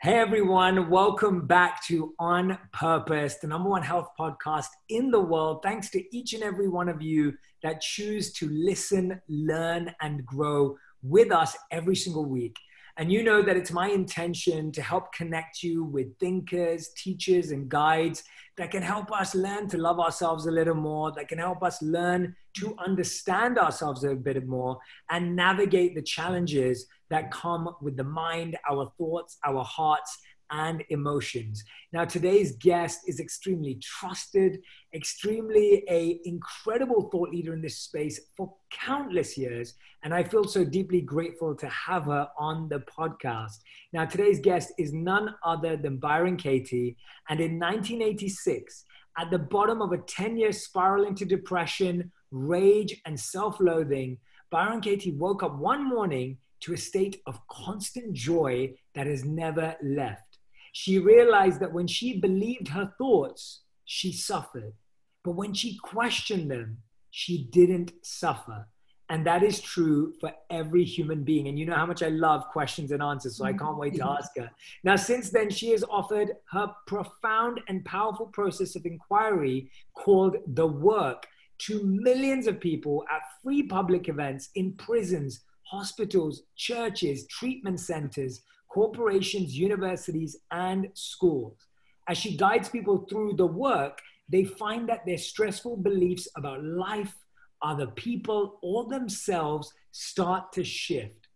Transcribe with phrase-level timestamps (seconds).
[0.00, 5.58] Hey everyone, welcome back to On Purpose, the number one health podcast in the world.
[5.64, 10.76] Thanks to each and every one of you that choose to listen, learn, and grow
[11.02, 12.56] with us every single week.
[12.96, 17.68] And you know that it's my intention to help connect you with thinkers, teachers, and
[17.68, 18.22] guides
[18.56, 21.82] that can help us learn to love ourselves a little more, that can help us
[21.82, 24.78] learn to understand ourselves a bit more
[25.10, 30.18] and navigate the challenges that come with the mind, our thoughts, our hearts,
[30.50, 31.62] and emotions.
[31.92, 34.60] Now today's guest is extremely trusted,
[34.94, 40.64] extremely a incredible thought leader in this space for countless years and I feel so
[40.64, 43.58] deeply grateful to have her on the podcast.
[43.92, 46.96] Now today's guest is none other than Byron Katie
[47.28, 48.84] and in 1986
[49.18, 54.18] at the bottom of a 10-year spiral into depression, rage and self-loathing,
[54.50, 59.76] Byron Katie woke up one morning to a state of constant joy that has never
[59.82, 60.28] left
[60.72, 64.74] she realized that when she believed her thoughts, she suffered.
[65.24, 66.78] But when she questioned them,
[67.10, 68.68] she didn't suffer.
[69.10, 71.48] And that is true for every human being.
[71.48, 74.06] And you know how much I love questions and answers, so I can't wait to
[74.06, 74.50] ask her.
[74.84, 80.66] Now, since then, she has offered her profound and powerful process of inquiry called The
[80.66, 81.26] Work
[81.58, 89.58] to millions of people at free public events in prisons, hospitals, churches, treatment centers, corporations,
[89.58, 91.56] universities, and schools.
[92.08, 97.14] As she guides people through the work, they find that their stressful beliefs about life,
[97.62, 101.28] other people, or themselves start to shift.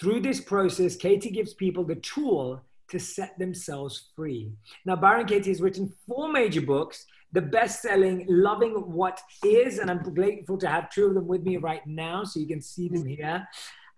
[0.00, 4.50] Through this process, Katie gives people the tool to set themselves free.
[4.84, 9.90] Now, Byron Katie has written four major books, the best selling Loving What Is, and
[9.90, 12.88] I'm grateful to have two of them with me right now so you can see
[12.88, 13.22] them mm-hmm.
[13.22, 13.48] here.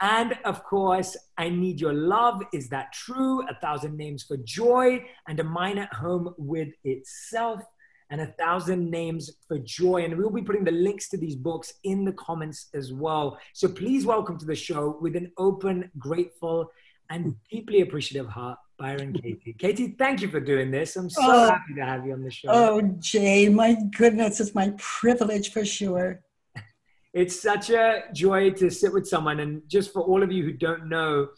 [0.00, 2.42] And of course, I Need Your Love.
[2.52, 3.46] Is that true?
[3.48, 7.62] A Thousand Names for Joy and A Mind at Home with Itself
[8.10, 10.04] and A Thousand Names for Joy.
[10.04, 13.38] And we'll be putting the links to these books in the comments as well.
[13.52, 16.70] So please welcome to the show with an open, grateful,
[17.08, 19.54] and deeply appreciative heart, Byron Katie.
[19.56, 20.96] Katie, thank you for doing this.
[20.96, 22.48] I'm so oh, happy to have you on the show.
[22.50, 26.20] Oh, Jay, my goodness, it's my privilege for sure
[27.12, 29.38] it's such a joy to sit with someone.
[29.38, 31.28] And just for all of you who don't know,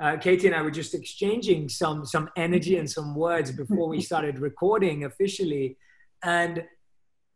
[0.00, 4.00] uh, Katie and I were just exchanging some some energy and some words before we
[4.10, 5.76] started recording officially.
[6.22, 6.64] And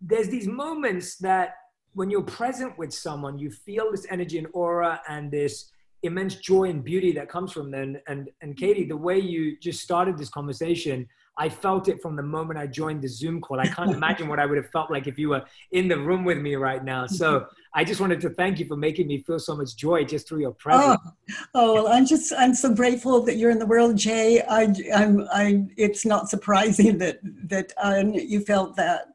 [0.00, 1.54] there's these moments that
[1.94, 5.72] when you're present with someone, you feel this energy and aura and this
[6.02, 7.96] immense joy and beauty that comes from them.
[8.06, 12.22] And and Katie, the way you just started this conversation, I felt it from the
[12.22, 13.60] moment I joined the Zoom call.
[13.60, 16.24] I can't imagine what I would have felt like if you were in the room
[16.24, 17.06] with me right now.
[17.06, 20.28] So I just wanted to thank you for making me feel so much joy just
[20.28, 20.98] through your presence.
[21.04, 24.42] Oh, oh well, I'm just I'm so grateful that you're in the world, Jay.
[24.42, 25.64] I, I'm I.
[25.76, 29.06] It's not surprising that that um, you felt that.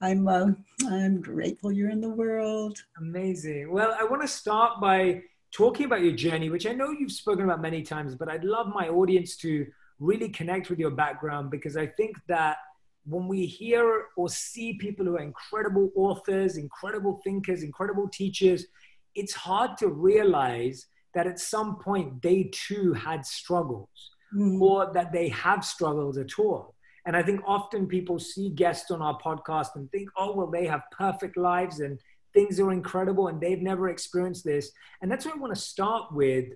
[0.00, 0.52] I'm uh,
[0.86, 2.78] I'm grateful you're in the world.
[2.98, 3.72] Amazing.
[3.72, 5.22] Well, I want to start by
[5.52, 8.68] talking about your journey, which I know you've spoken about many times, but I'd love
[8.68, 9.66] my audience to
[9.98, 12.58] really connect with your background because I think that
[13.04, 18.66] when we hear or see people who are incredible authors, incredible thinkers, incredible teachers,
[19.14, 23.88] it's hard to realize that at some point they too had struggles
[24.34, 24.60] mm.
[24.60, 26.74] or that they have struggles at all.
[27.06, 30.66] And I think often people see guests on our podcast and think, oh, well, they
[30.66, 31.98] have perfect lives and
[32.38, 34.70] things are incredible and they've never experienced this.
[35.00, 36.46] And that's what I want to start with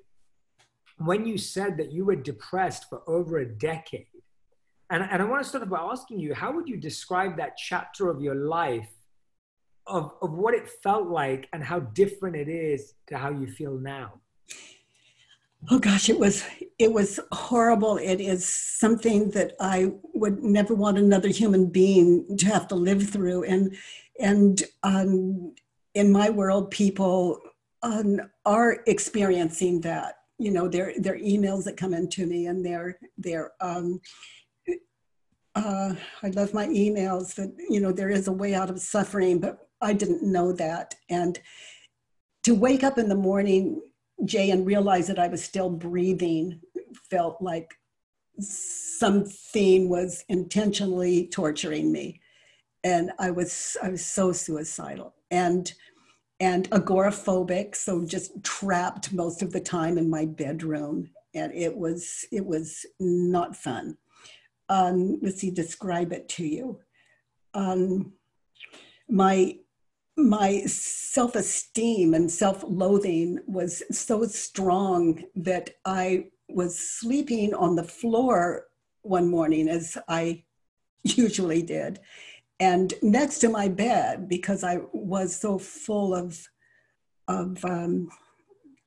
[0.98, 4.06] when you said that you were depressed for over a decade,
[4.90, 8.10] and, and I want to start by asking you, how would you describe that chapter
[8.10, 8.90] of your life
[9.86, 13.76] of, of what it felt like and how different it is to how you feel
[13.78, 14.20] now?
[15.70, 16.44] Oh gosh, it was
[16.78, 17.96] it was horrible.
[17.96, 23.08] It is something that I would never want another human being to have to live
[23.08, 23.44] through.
[23.44, 23.76] And
[24.18, 25.54] and um,
[25.94, 27.40] in my world, people
[27.82, 32.98] um, are experiencing that you know their their emails that come into me and their
[33.16, 34.00] their um,
[35.54, 39.38] uh, I love my emails that you know there is a way out of suffering,
[39.38, 40.94] but I didn't know that.
[41.10, 41.38] And
[42.44, 43.82] to wake up in the morning,
[44.24, 46.60] Jay, and realize that I was still breathing
[47.10, 47.70] felt like
[48.38, 52.20] something was intentionally torturing me,
[52.82, 55.14] and I was I was so suicidal.
[55.32, 55.72] And
[56.38, 61.10] and agoraphobic, so just trapped most of the time in my bedroom.
[61.34, 63.96] And it was it was not fun.
[64.68, 66.78] Um, let's see, describe it to you.
[67.54, 68.12] Um,
[69.08, 69.56] my
[70.16, 78.66] my self-esteem and self-loathing was so strong that I was sleeping on the floor
[79.00, 80.44] one morning, as I
[81.02, 82.00] usually did,
[82.62, 86.28] and next to my bed because I was so full of
[87.26, 88.08] of um,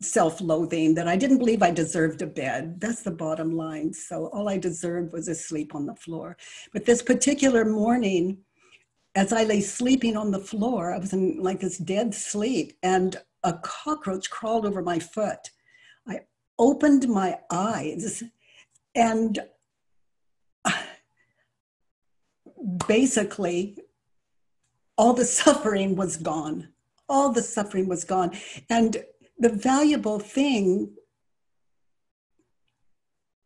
[0.01, 2.79] self-loathing that I didn't believe I deserved a bed.
[2.79, 3.93] That's the bottom line.
[3.93, 6.37] So all I deserved was a sleep on the floor.
[6.73, 8.37] But this particular morning,
[9.15, 13.17] as I lay sleeping on the floor, I was in like this dead sleep, and
[13.43, 15.43] a cockroach crawled over my foot.
[16.07, 16.21] I
[16.57, 18.23] opened my eyes,
[18.95, 19.39] and
[22.87, 23.77] basically,
[24.97, 26.69] all the suffering was gone.
[27.07, 28.31] All the suffering was gone.
[28.69, 29.03] And
[29.37, 30.91] the valuable thing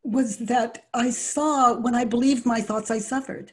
[0.04, 3.52] was that I saw when I believed my thoughts, I suffered.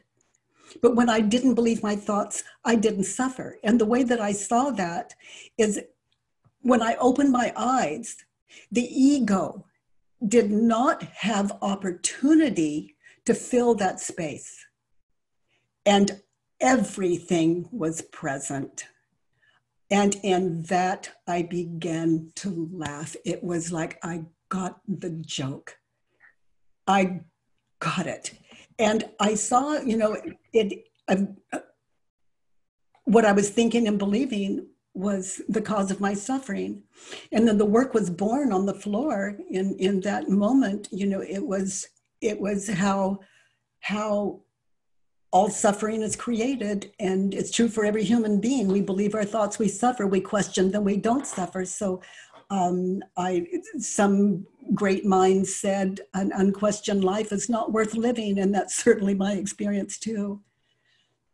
[0.82, 3.58] But when I didn't believe my thoughts, I didn't suffer.
[3.62, 5.14] And the way that I saw that
[5.58, 5.80] is
[6.62, 8.16] when I opened my eyes,
[8.70, 9.64] the ego
[10.26, 14.65] did not have opportunity to fill that space.
[15.86, 16.20] And
[16.60, 18.86] everything was present.
[19.90, 23.14] And in that, I began to laugh.
[23.24, 25.78] It was like I got the joke.
[26.88, 27.20] I
[27.78, 28.34] got it.
[28.78, 30.16] And I saw, you know,
[30.52, 31.16] it, uh,
[33.04, 36.82] what I was thinking and believing was the cause of my suffering.
[37.30, 40.88] And then the work was born on the floor in, in that moment.
[40.90, 41.86] You know, it was,
[42.20, 43.20] it was how,
[43.80, 44.40] how
[45.32, 48.68] all suffering is created and it's true for every human being.
[48.68, 51.64] We believe our thoughts we suffer we question them we don't suffer.
[51.64, 52.02] So
[52.50, 53.44] um, i
[53.78, 59.32] some great minds said an unquestioned life is not worth living and that's certainly my
[59.32, 60.40] experience too.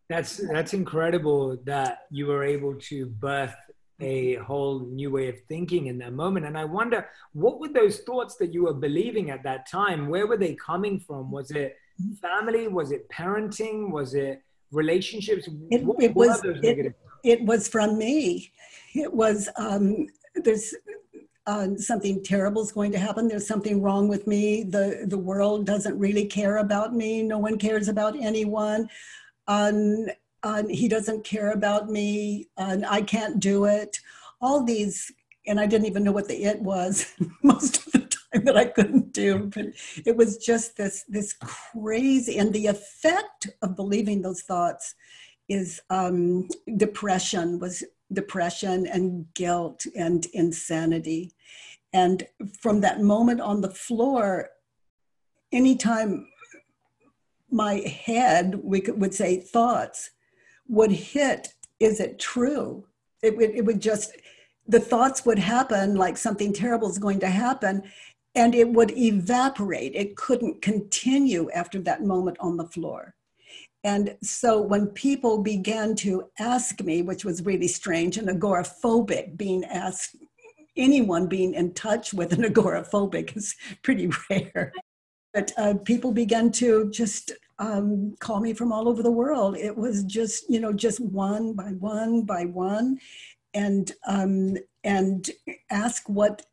[0.09, 3.55] That's that's incredible that you were able to birth
[4.01, 6.45] a whole new way of thinking in that moment.
[6.47, 10.09] And i wonder what were those thoughts that you were believing at that time?
[10.09, 11.31] Where were they coming from?
[11.31, 11.77] Was it
[12.21, 12.69] family?
[12.69, 13.91] Was it parenting?
[13.91, 15.49] Was it relationships?
[15.71, 16.41] It, what, it was.
[16.45, 16.95] It,
[17.25, 18.53] it, was from me.
[18.95, 19.49] It was.
[19.57, 20.75] Um, there's
[21.47, 23.29] uh, something terrible is going to happen.
[23.29, 24.63] There's something wrong with me.
[24.63, 27.23] The the world doesn't really care about me.
[27.23, 28.89] No one cares about anyone.
[29.49, 30.07] Um,
[30.45, 32.49] um, he doesn't care about me.
[32.57, 33.99] Um, I can't do it.
[34.41, 35.13] All these,
[35.47, 37.13] and I didn't even know what the it was
[37.43, 38.01] most of the
[38.45, 39.51] that I couldn't do.
[39.55, 39.67] But
[40.07, 44.95] it was just this this crazy, and the effect of believing those thoughts
[45.49, 47.59] is um, depression.
[47.59, 51.33] Was depression and guilt and insanity,
[51.93, 52.27] and
[52.61, 54.49] from that moment on the floor,
[55.53, 56.27] anytime
[57.51, 60.11] my head we could, would say thoughts
[60.69, 62.87] would hit is it true
[63.23, 64.17] it would, it would just
[64.67, 67.83] the thoughts would happen like something terrible is going to happen
[68.35, 69.95] and it would evaporate.
[69.95, 73.15] It couldn't continue after that moment on the floor.
[73.85, 79.65] And so when people began to ask me, which was really strange and agoraphobic, being
[79.65, 80.17] asked,
[80.77, 84.73] anyone being in touch with an agoraphobic is pretty rare.
[85.35, 89.57] But uh, people began to just um, call me from all over the world.
[89.57, 92.99] It was just, you know, just one by one by one,
[93.55, 95.29] and um, and
[95.71, 96.45] ask what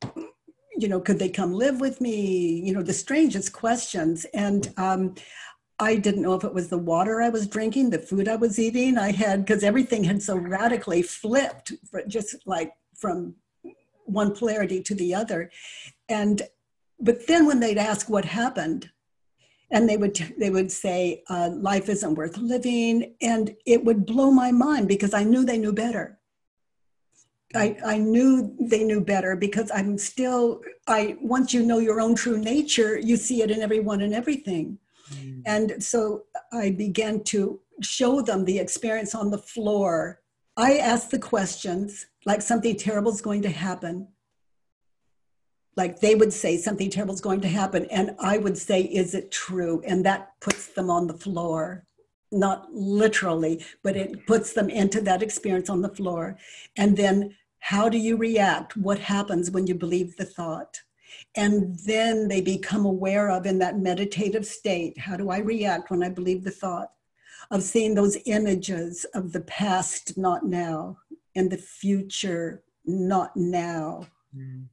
[0.80, 2.62] you know, could they come live with me?
[2.66, 4.26] You know, the strangest questions.
[4.34, 5.16] And um,
[5.78, 8.58] I didn't know if it was the water I was drinking, the food I was
[8.58, 8.98] eating.
[8.98, 11.74] I had, because everything had so radically flipped,
[12.08, 13.36] just like from
[14.06, 15.52] one polarity to the other.
[16.08, 16.42] And,
[17.00, 18.90] but then when they'd ask what happened,
[19.72, 24.32] and they would they would say uh, life isn't worth living and it would blow
[24.32, 26.19] my mind because i knew they knew better
[27.56, 32.16] I, I knew they knew better because I'm still I once you know your own
[32.16, 34.78] true nature, you see it in everyone and everything.
[35.14, 35.42] Mm.
[35.46, 40.22] And so I began to show them the experience on the floor.
[40.58, 44.10] I asked the questions like something terrible is going to happen.
[45.76, 49.16] Like they would say something terrible is going to happen, and I would say, Is
[49.16, 49.82] it true?
[49.88, 51.86] And that puts them on the floor
[52.32, 56.38] not literally, but it puts them into that experience on the floor.
[56.78, 58.78] And then how do you react?
[58.78, 60.82] What happens when you believe the thought?
[61.36, 66.04] And then they become aware of in that meditative state how do I react when
[66.04, 66.92] I believe the thought?
[67.52, 70.98] Of seeing those images of the past, not now,
[71.36, 74.06] and the future, not now.
[74.38, 74.66] Mm.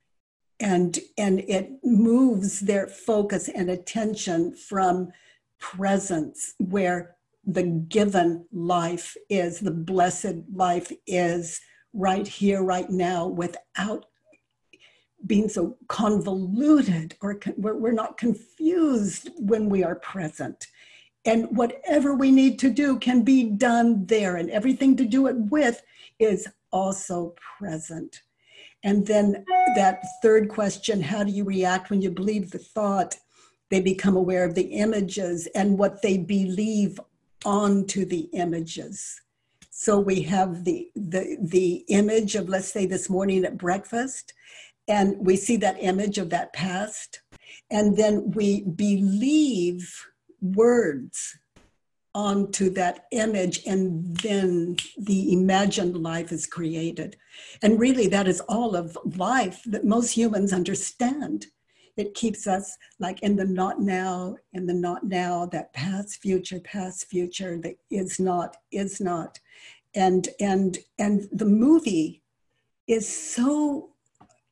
[0.60, 5.12] And, and it moves their focus and attention from
[5.58, 7.15] presence, where
[7.46, 11.60] the given life is, the blessed life is,
[11.92, 14.06] right here, right now, without
[15.24, 20.66] being so convoluted or con- we're not confused when we are present.
[21.24, 25.36] And whatever we need to do can be done there and everything to do it
[25.36, 25.82] with
[26.18, 28.22] is also present.
[28.84, 33.16] And then that third question how do you react when you believe the thought?
[33.70, 37.00] They become aware of the images and what they believe
[37.44, 39.20] onto the images.
[39.70, 44.32] So we have the the the image of let's say this morning at breakfast
[44.88, 47.20] and we see that image of that past
[47.70, 50.06] and then we believe
[50.40, 51.36] words
[52.14, 57.16] onto that image and then the imagined life is created.
[57.60, 61.46] And really that is all of life that most humans understand
[61.96, 66.60] it keeps us like in the not now in the not now that past future
[66.60, 69.38] past future that is not is not
[69.94, 72.22] and and and the movie
[72.86, 73.90] is so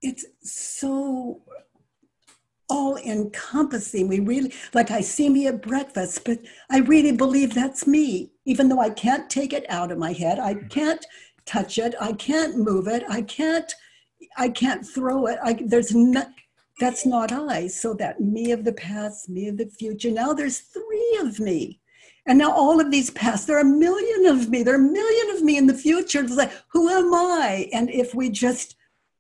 [0.03, 1.41] it's so
[2.69, 4.09] all encompassing.
[4.09, 6.39] We really, like, I see me at breakfast, but
[6.71, 10.39] I really believe that's me, even though I can't take it out of my head.
[10.39, 10.69] I mm-hmm.
[10.69, 11.07] can't
[11.47, 11.95] touch it.
[12.01, 13.05] I can't move it.
[13.09, 13.73] I can't,
[14.37, 15.39] I can't throw it.
[15.43, 16.29] I, there's not,
[16.81, 17.69] that's not I.
[17.69, 20.11] So that me of the past, me of the future.
[20.11, 21.81] Now there's three of me.
[22.27, 24.63] And now all of these past, there are a million of me.
[24.63, 26.21] There are a million of me in the future.
[26.21, 27.69] It's like, who am I?
[27.73, 28.77] And if we just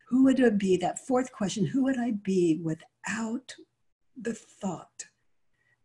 [0.09, 0.77] who would I be?
[0.77, 3.55] That fourth question, who would I be without
[4.21, 5.07] the thought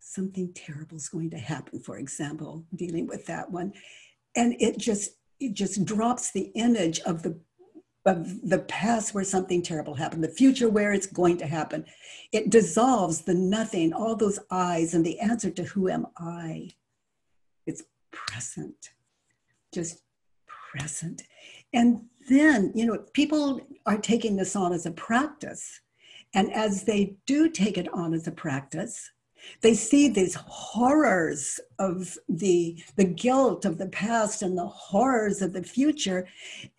[0.10, 3.74] something terrible is going to happen, for example, dealing with that one.
[4.36, 7.40] And it just it just drops the image of the
[8.06, 11.86] of the past where something terrible happened, the future where it's going to happen.
[12.32, 16.72] It dissolves the nothing, all those eyes, and the answer to who am I?
[17.66, 18.92] It's present,
[19.74, 20.02] just
[20.48, 21.24] present.
[21.74, 25.82] And then, you know, people are taking this on as a practice.
[26.34, 29.12] And as they do take it on as a practice,
[29.62, 35.54] they see these horrors of the, the guilt of the past and the horrors of
[35.54, 36.28] the future,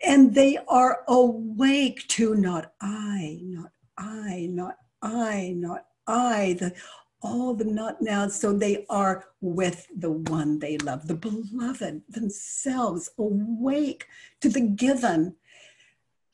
[0.07, 6.75] and they are awake to not I, not I, not I, not I, the
[7.23, 8.29] all the not now.
[8.29, 14.07] So they are with the one they love, the beloved themselves, awake
[14.41, 15.37] to the given.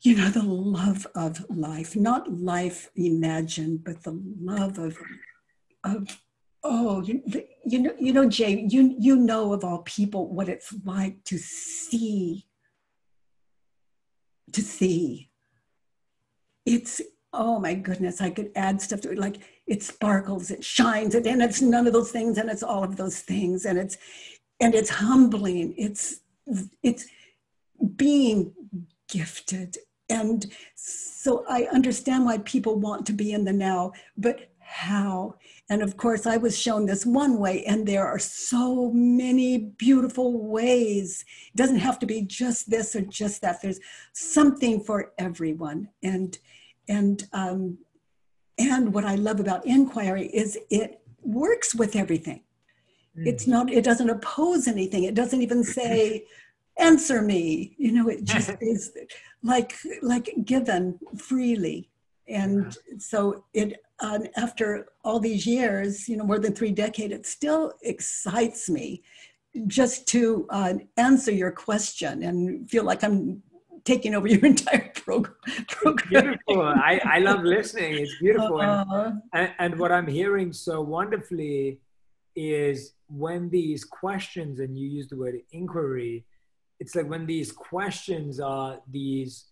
[0.01, 4.95] You know, the love of life, not life imagined, but the love of,
[6.63, 7.21] oh, you,
[7.65, 11.37] you know, you know, Jay, you you know of all people what it's like to
[11.37, 12.45] see,
[14.51, 15.29] to see.
[16.65, 17.01] It's
[17.33, 19.17] oh my goodness, I could add stuff to it.
[19.17, 22.97] Like it sparkles, it shines, and it's none of those things, and it's all of
[22.97, 23.97] those things, and it's
[24.59, 25.73] and it's humbling.
[25.77, 26.21] It's
[26.83, 27.05] it's
[27.95, 28.53] being
[29.07, 29.77] gifted.
[30.09, 35.35] And so I understand why people want to be in the now, but how?
[35.69, 40.47] And of course, I was shown this one way, and there are so many beautiful
[40.47, 41.25] ways.
[41.53, 43.61] It doesn't have to be just this or just that.
[43.61, 43.81] There's
[44.13, 45.89] something for everyone.
[46.01, 46.37] And
[46.87, 47.79] and um,
[48.57, 52.43] and what I love about inquiry is it works with everything.
[53.17, 53.27] Mm.
[53.27, 53.69] It's not.
[53.71, 55.03] It doesn't oppose anything.
[55.03, 56.25] It doesn't even say,
[56.79, 58.93] "Answer me." You know, it just is
[59.43, 61.89] like like given freely.
[62.27, 67.25] And so it uh, after all these years, you know, more than three decades, it
[67.25, 69.01] still excites me
[69.65, 73.41] just to uh, answer your question and feel like I'm
[73.85, 75.33] taking over your entire program.
[76.09, 76.61] Beautiful.
[76.61, 77.95] I, I love listening.
[77.95, 78.61] It's beautiful.
[78.61, 81.79] Uh, and, and what I'm hearing so wonderfully
[82.35, 86.25] is when these questions, and you use the word inquiry,
[86.79, 89.45] it's like when these questions are these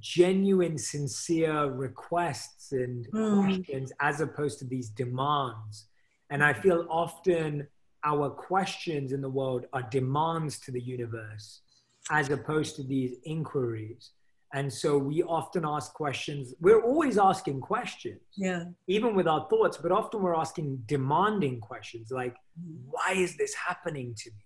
[0.00, 3.44] genuine, sincere requests and mm.
[3.44, 5.88] questions as opposed to these demands.
[6.30, 7.66] And I feel often
[8.04, 11.62] our questions in the world are demands to the universe
[12.10, 14.12] as opposed to these inquiries.
[14.54, 16.54] And so we often ask questions.
[16.60, 18.20] We're always asking questions.
[18.36, 18.64] Yeah.
[18.86, 22.78] Even with our thoughts, but often we're asking demanding questions like, mm.
[22.86, 24.45] why is this happening to me?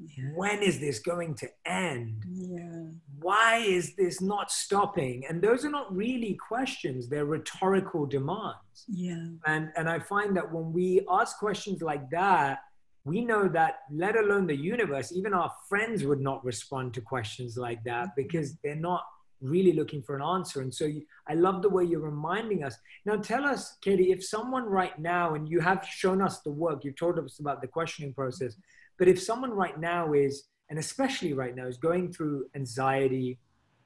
[0.00, 0.30] Yeah.
[0.34, 2.24] When is this going to end?
[2.30, 2.84] Yeah.
[3.20, 5.24] Why is this not stopping?
[5.28, 8.84] And those are not really questions, they're rhetorical demands.
[8.88, 9.26] Yeah.
[9.46, 12.60] And and I find that when we ask questions like that,
[13.04, 17.56] we know that let alone the universe even our friends would not respond to questions
[17.56, 18.22] like that mm-hmm.
[18.22, 19.04] because they're not
[19.40, 22.76] really looking for an answer and so you, i love the way you're reminding us
[23.06, 26.84] now tell us katie if someone right now and you have shown us the work
[26.84, 28.56] you've told us about the questioning process
[29.00, 33.38] but if someone right now is and especially right now is going through anxiety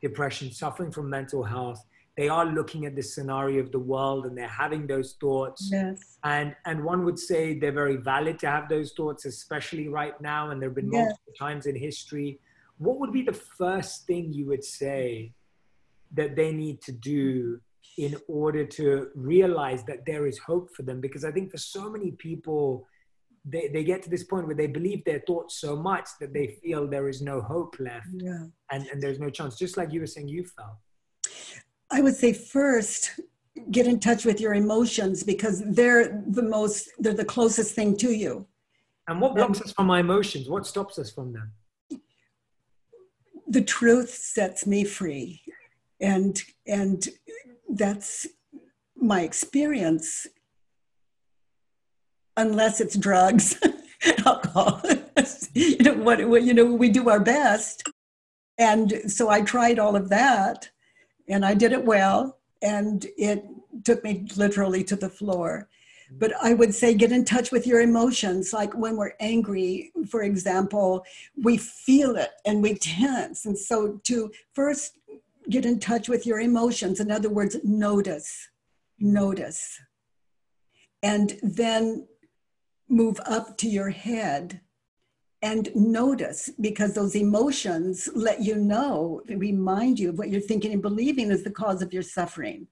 [0.02, 1.82] depression suffering from mental health
[2.16, 5.68] they are looking at the scenario of the world and they're having those thoughts.
[5.72, 6.18] Yes.
[6.22, 10.50] And and one would say they're very valid to have those thoughts, especially right now.
[10.50, 11.06] And there have been Yes.
[11.08, 12.38] multiple times in history.
[12.78, 15.32] What would be the first thing you would say
[16.12, 17.60] that they need to do
[17.98, 21.00] in order to realize that there is hope for them?
[21.00, 22.86] Because I think for so many people,
[23.44, 26.58] they, they get to this point where they believe their thoughts so much that they
[26.62, 28.46] feel there is no hope left Yeah.
[28.70, 30.76] and, and there's no chance, just like you were saying you felt.
[31.90, 33.20] I would say first,
[33.70, 38.10] get in touch with your emotions because they're the most, they're the closest thing to
[38.10, 38.46] you.
[39.06, 40.48] And what blocks us from our emotions?
[40.48, 41.52] What stops us from them?
[43.46, 45.42] The truth sets me free.
[46.00, 47.06] And and
[47.68, 48.26] that's
[48.96, 50.26] my experience.
[52.36, 53.58] Unless it's drugs,
[54.26, 54.82] alcohol.
[55.54, 57.82] you know what, what you know, we do our best.
[58.58, 60.70] And so I tried all of that
[61.28, 62.38] and I did it well.
[62.62, 63.44] And it
[63.84, 65.68] took me literally to the floor.
[66.10, 68.52] But I would say get in touch with your emotions.
[68.52, 71.04] Like when we're angry, for example,
[71.42, 73.46] we feel it and we tense.
[73.46, 74.98] And so to first
[75.50, 78.48] get in touch with your emotions, in other words, notice,
[78.98, 79.80] notice.
[81.02, 82.06] And then
[82.88, 84.60] move up to your head
[85.42, 90.80] and notice because those emotions let you know, remind you of what you're thinking and
[90.80, 92.66] believing is the cause of your suffering.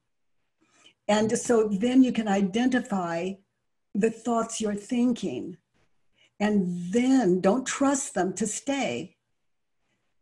[1.07, 3.33] And so then you can identify
[3.95, 5.59] the thoughts you're thinking.
[6.41, 9.17] And then don't trust them to stay.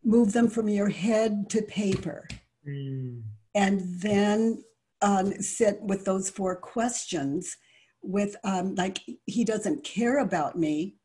[0.03, 2.27] Move them from your head to paper.
[2.67, 3.23] Mm.
[3.55, 4.65] And then
[5.03, 7.57] um, sit with those four questions
[8.03, 10.97] with, um, like, he doesn't care about me.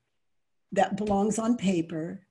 [0.71, 2.25] That belongs on paper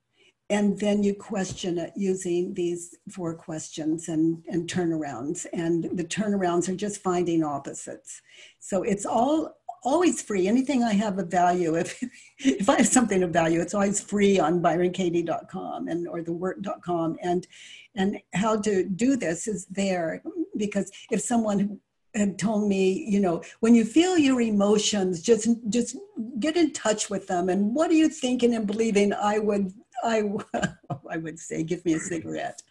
[0.49, 6.69] and then you question it using these four questions and, and turnarounds and the turnarounds
[6.69, 8.21] are just finding opposites
[8.59, 12.01] so it's all always free anything i have of value if
[12.39, 17.47] if i have something of value it's always free on byronkatie.com and or thework.com and
[17.95, 20.21] and how to do this is there
[20.57, 21.79] because if someone
[22.15, 25.97] had told me you know when you feel your emotions just just
[26.39, 29.73] get in touch with them and what are you thinking and believing i would
[30.03, 30.21] I,
[30.89, 32.61] oh, I would say, give me a cigarette.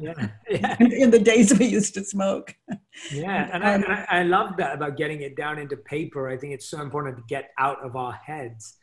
[0.00, 2.56] Yeah, yeah, in, in the days we used to smoke.
[3.12, 3.50] yeah.
[3.52, 6.28] And I, um, and I, I love that about getting it down into paper.
[6.28, 8.76] I think it's so important to get out of our heads.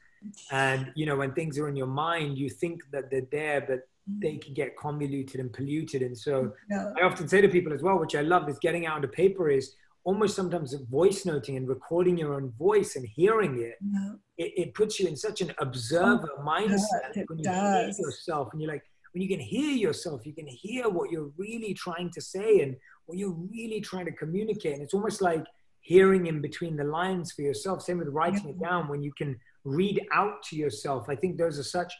[0.51, 3.87] And you know, when things are in your mind, you think that they're there, but
[4.21, 6.01] they can get convoluted and polluted.
[6.01, 6.91] And so Yeah.
[6.99, 9.49] I often say to people as well, which I love, is getting out into paper
[9.49, 13.75] is almost sometimes voice noting and recording your own voice and hearing it.
[13.81, 14.13] Yeah.
[14.37, 17.97] It, it puts you in such an observer oh, mindset it when you does.
[17.97, 18.83] hear yourself and you're like,
[19.13, 22.75] when you can hear yourself, you can hear what you're really trying to say and
[23.05, 24.73] what you're really trying to communicate.
[24.73, 25.43] And it's almost like
[25.81, 27.81] hearing in between the lines for yourself.
[27.81, 31.09] Same with writing it down when you can read out to yourself.
[31.09, 31.91] I think those are such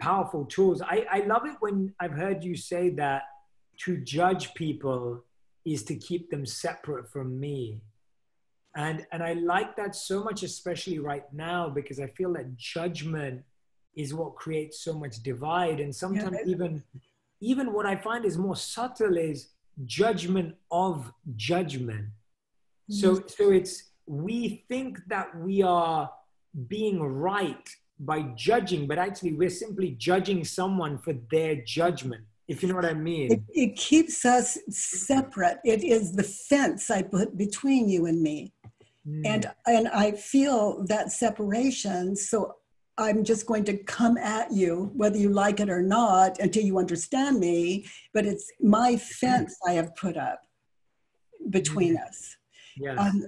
[0.00, 0.82] powerful tools.
[0.82, 3.22] I, I love it when I've heard you say that
[3.84, 5.24] to judge people
[5.72, 7.80] is to keep them separate from me.
[8.76, 13.42] And, and I like that so much, especially right now, because I feel that judgment
[13.96, 15.80] is what creates so much divide.
[15.80, 16.52] And sometimes Yeah.
[16.52, 16.82] even,
[17.40, 19.48] even what I find is more subtle is
[19.84, 22.06] judgment of judgment.
[22.90, 23.28] So, mm-hmm.
[23.28, 23.74] so it's,
[24.06, 26.10] we think that we are
[26.68, 32.68] being right by judging, but actually we're simply judging someone for their judgment, if you
[32.68, 33.32] know what I mean.
[33.32, 35.58] It, it keeps us separate.
[35.64, 38.52] It is the fence I put between you and me.
[39.06, 39.22] Mm.
[39.26, 42.16] And and I feel that separation.
[42.16, 42.56] So
[42.96, 46.78] I'm just going to come at you, whether you like it or not, until you
[46.78, 47.86] understand me.
[48.14, 50.40] But it's my fence I have put up
[51.50, 52.36] between us.
[52.76, 52.98] yes.
[52.98, 53.24] Um,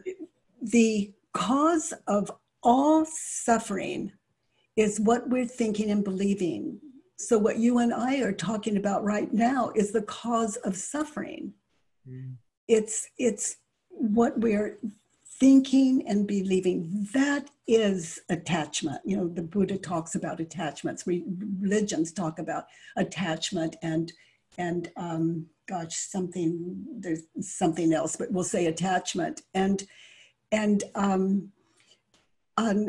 [0.63, 2.31] the cause of
[2.63, 4.13] all suffering
[4.77, 6.81] is what we're thinking and believing.
[7.21, 11.53] So, what you and I are talking about right now is the cause of suffering.
[12.09, 12.37] Mm.
[12.67, 13.57] It's it's
[13.89, 14.79] what we're
[15.39, 17.07] thinking and believing.
[17.13, 19.03] That is attachment.
[19.05, 21.05] You know, the Buddha talks about attachments.
[21.05, 21.25] We,
[21.61, 22.65] religions talk about
[22.97, 24.11] attachment and
[24.57, 29.87] and um, gosh, something there's something else, but we'll say attachment and
[30.51, 31.53] and um,
[32.57, 32.89] um,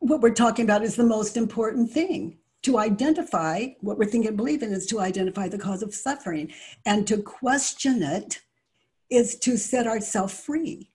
[0.00, 4.36] what we're talking about is the most important thing to identify what we're thinking and
[4.36, 6.52] believing is to identify the cause of suffering.
[6.86, 8.40] And to question it
[9.10, 10.90] is to set ourselves free.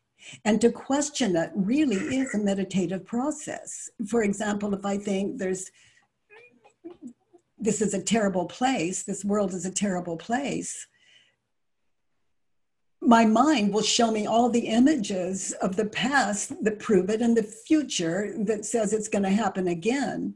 [0.45, 3.89] And to question it really is a meditative process.
[4.07, 5.69] For example if i think there's
[7.59, 10.87] this is a terrible place this world is a terrible place
[13.05, 17.35] my mind will show me all the images of the past that prove it and
[17.35, 20.35] the future that says it's going to happen again.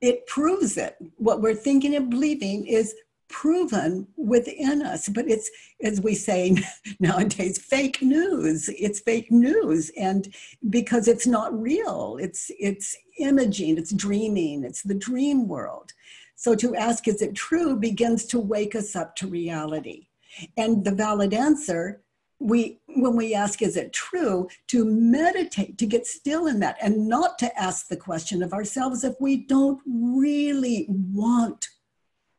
[0.00, 0.96] It proves it.
[1.16, 2.94] What we're thinking and believing is
[3.32, 5.50] proven within us but it's
[5.82, 6.54] as we say
[7.00, 10.34] nowadays fake news it's fake news and
[10.68, 15.94] because it's not real it's it's imaging it's dreaming it's the dream world
[16.36, 20.08] so to ask is it true begins to wake us up to reality
[20.56, 22.02] and the valid answer
[22.38, 27.08] we when we ask is it true to meditate to get still in that and
[27.08, 31.68] not to ask the question of ourselves if we don't really want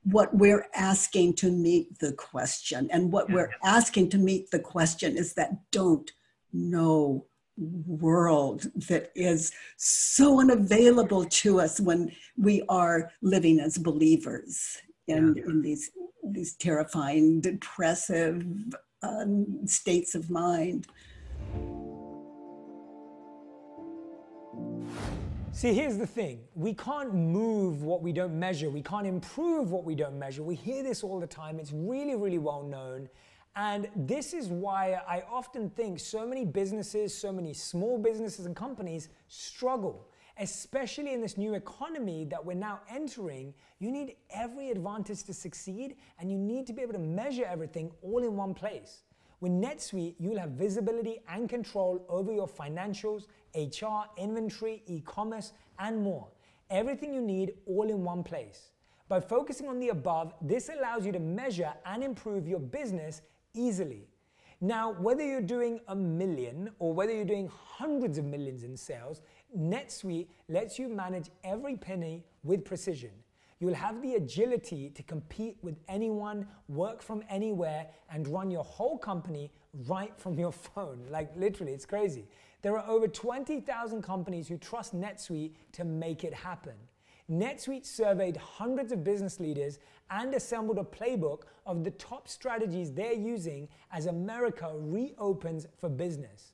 [0.04, 2.90] what we're asking to meet the question.
[2.92, 6.12] And what we're asking to meet the question is that don't
[6.52, 7.26] know
[7.56, 15.44] world that is so unavailable to us when we are living as believers in, yeah.
[15.44, 15.92] in these
[16.24, 18.46] these terrifying, depressive
[19.02, 20.88] um, states of mind.
[25.52, 29.84] See, here's the thing we can't move what we don't measure, we can't improve what
[29.84, 30.44] we don't measure.
[30.44, 33.10] We hear this all the time, it's really, really well known.
[33.56, 38.56] And this is why I often think so many businesses, so many small businesses and
[38.56, 40.08] companies struggle,
[40.40, 43.54] especially in this new economy that we're now entering.
[43.80, 47.92] You need every advantage to succeed, and you need to be able to measure everything
[48.02, 49.04] all in one place.
[49.40, 56.02] With NetSuite, you'll have visibility and control over your financials, HR, inventory, e commerce, and
[56.02, 56.30] more.
[56.70, 58.72] Everything you need all in one place.
[59.10, 63.22] By focusing on the above, this allows you to measure and improve your business
[63.54, 64.08] easily.
[64.62, 69.22] Now, whether you're doing a million or whether you're doing hundreds of millions in sales,
[69.58, 73.12] NetSuite lets you manage every penny with precision.
[73.60, 78.98] You'll have the agility to compete with anyone, work from anywhere, and run your whole
[78.98, 79.52] company
[79.88, 81.06] right from your phone.
[81.10, 82.28] Like literally, it's crazy.
[82.62, 86.74] There are over 20,000 companies who trust NetSuite to make it happen.
[87.32, 93.14] NetSuite surveyed hundreds of business leaders and assembled a playbook of the top strategies they're
[93.14, 96.54] using as America reopens for business.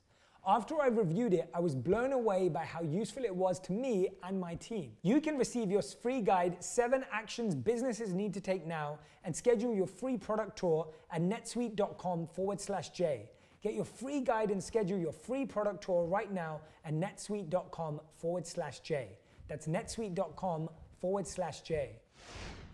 [0.50, 4.08] After I reviewed it, I was blown away by how useful it was to me
[4.24, 4.90] and my team.
[5.02, 9.72] You can receive your free guide, 7 Actions Businesses Need to Take Now, and schedule
[9.72, 13.30] your free product tour at netsuite.com forward slash J.
[13.62, 18.44] Get your free guide and schedule your free product tour right now at netsuite.com forward
[18.44, 19.10] slash J.
[19.46, 20.68] That's netsuite.com
[21.00, 21.90] forward slash J.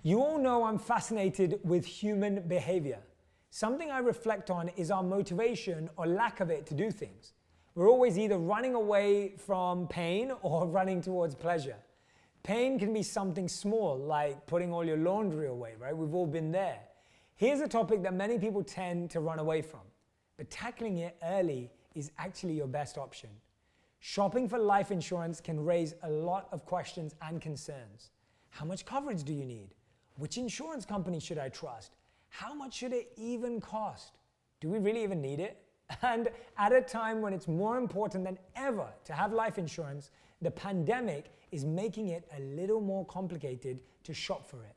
[0.03, 3.01] You all know I'm fascinated with human behavior.
[3.51, 7.35] Something I reflect on is our motivation or lack of it to do things.
[7.77, 11.77] We're always either running away from pain or running towards pleasure.
[12.43, 15.95] Pain can be something small, like putting all your laundry away, right?
[15.95, 16.79] We've all been there.
[17.35, 19.81] Here's a topic that many people tend to run away from,
[20.39, 23.29] but tackling it early is actually your best option.
[23.99, 28.11] Shopping for life insurance can raise a lot of questions and concerns.
[28.49, 29.75] How much coverage do you need?
[30.17, 31.97] Which insurance company should I trust?
[32.31, 34.17] How much should it even cost?
[34.61, 35.65] Do we really even need it?
[36.03, 40.11] And at a time when it's more important than ever to have life insurance,
[40.42, 44.75] the pandemic is making it a little more complicated to shop for it.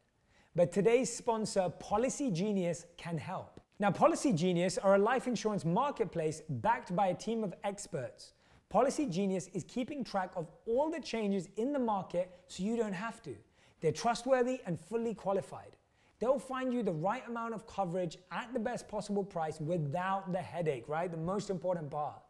[0.55, 3.59] But today's sponsor, Policy Genius, can help.
[3.79, 8.33] Now, Policy Genius are a life insurance marketplace backed by a team of experts.
[8.67, 12.93] Policy Genius is keeping track of all the changes in the market so you don't
[12.93, 13.35] have to.
[13.81, 15.77] They're trustworthy and fully qualified.
[16.19, 20.41] They'll find you the right amount of coverage at the best possible price without the
[20.41, 21.09] headache, right?
[21.09, 22.21] The most important part.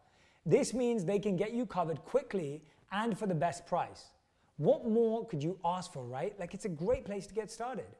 [0.45, 4.09] This means they can get you covered quickly and for the best price.
[4.57, 6.37] What more could you ask for, right?
[6.39, 7.95] Like it's a great place to get started.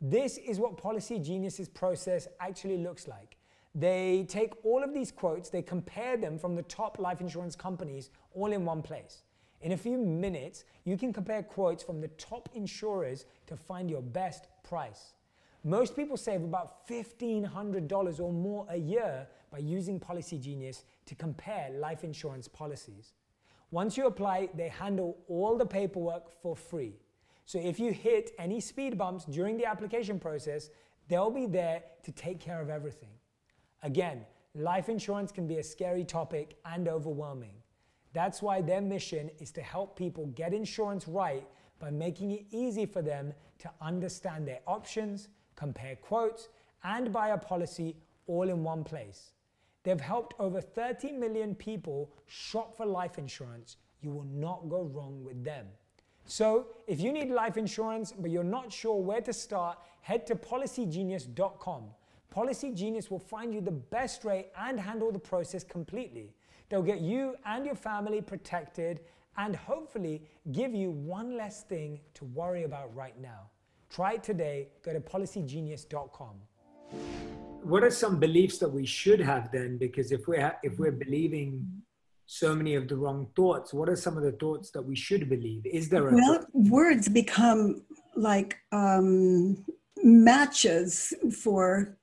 [0.00, 3.36] This is what Policy Genius's process actually looks like.
[3.74, 8.10] They take all of these quotes, they compare them from the top life insurance companies
[8.34, 9.22] all in one place.
[9.60, 14.02] In a few minutes, you can compare quotes from the top insurers to find your
[14.02, 15.12] best price.
[15.62, 21.70] Most people save about $1,500 or more a year by using Policy Genius to compare
[21.70, 23.12] life insurance policies.
[23.70, 26.94] Once you apply, they handle all the paperwork for free.
[27.44, 30.70] So if you hit any speed bumps during the application process,
[31.08, 33.10] they'll be there to take care of everything.
[33.82, 37.54] Again, life insurance can be a scary topic and overwhelming.
[38.12, 41.46] That's why their mission is to help people get insurance right
[41.78, 45.28] by making it easy for them to understand their options,
[45.60, 46.48] compare quotes,
[46.82, 47.94] and buy a policy
[48.26, 49.32] all in one place.
[49.82, 53.76] They've helped over 30 million people shop for life insurance.
[54.00, 55.66] You will not go wrong with them.
[56.24, 60.34] So, if you need life insurance but you're not sure where to start, head to
[60.34, 61.84] policygenius.com.
[62.30, 66.32] Policy Genius will find you the best rate and handle the process completely.
[66.68, 69.00] They'll get you and your family protected
[69.36, 73.50] and hopefully give you one less thing to worry about right now.
[73.90, 74.68] Try it today.
[74.84, 76.36] Go to policygenius.com.
[77.62, 79.78] What are some beliefs that we should have then?
[79.78, 81.66] Because if we're if we're believing
[82.26, 85.28] so many of the wrong thoughts, what are some of the thoughts that we should
[85.28, 85.66] believe?
[85.66, 86.46] Is there a well?
[86.52, 87.82] Words become
[88.14, 89.64] like um,
[90.02, 91.98] matches for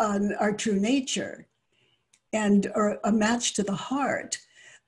[0.00, 1.46] um, our true nature,
[2.32, 4.38] and or a match to the heart.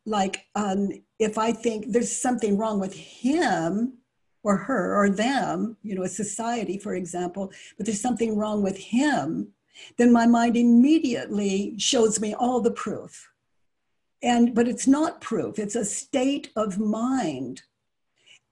[0.04, 3.99] Like um, if I think there's something wrong with him,
[4.42, 8.76] or her or them, you know, a society, for example, but there's something wrong with
[8.76, 9.48] him,
[9.96, 13.30] then my mind immediately shows me all the proof.
[14.22, 17.62] And but it's not proof, it's a state of mind.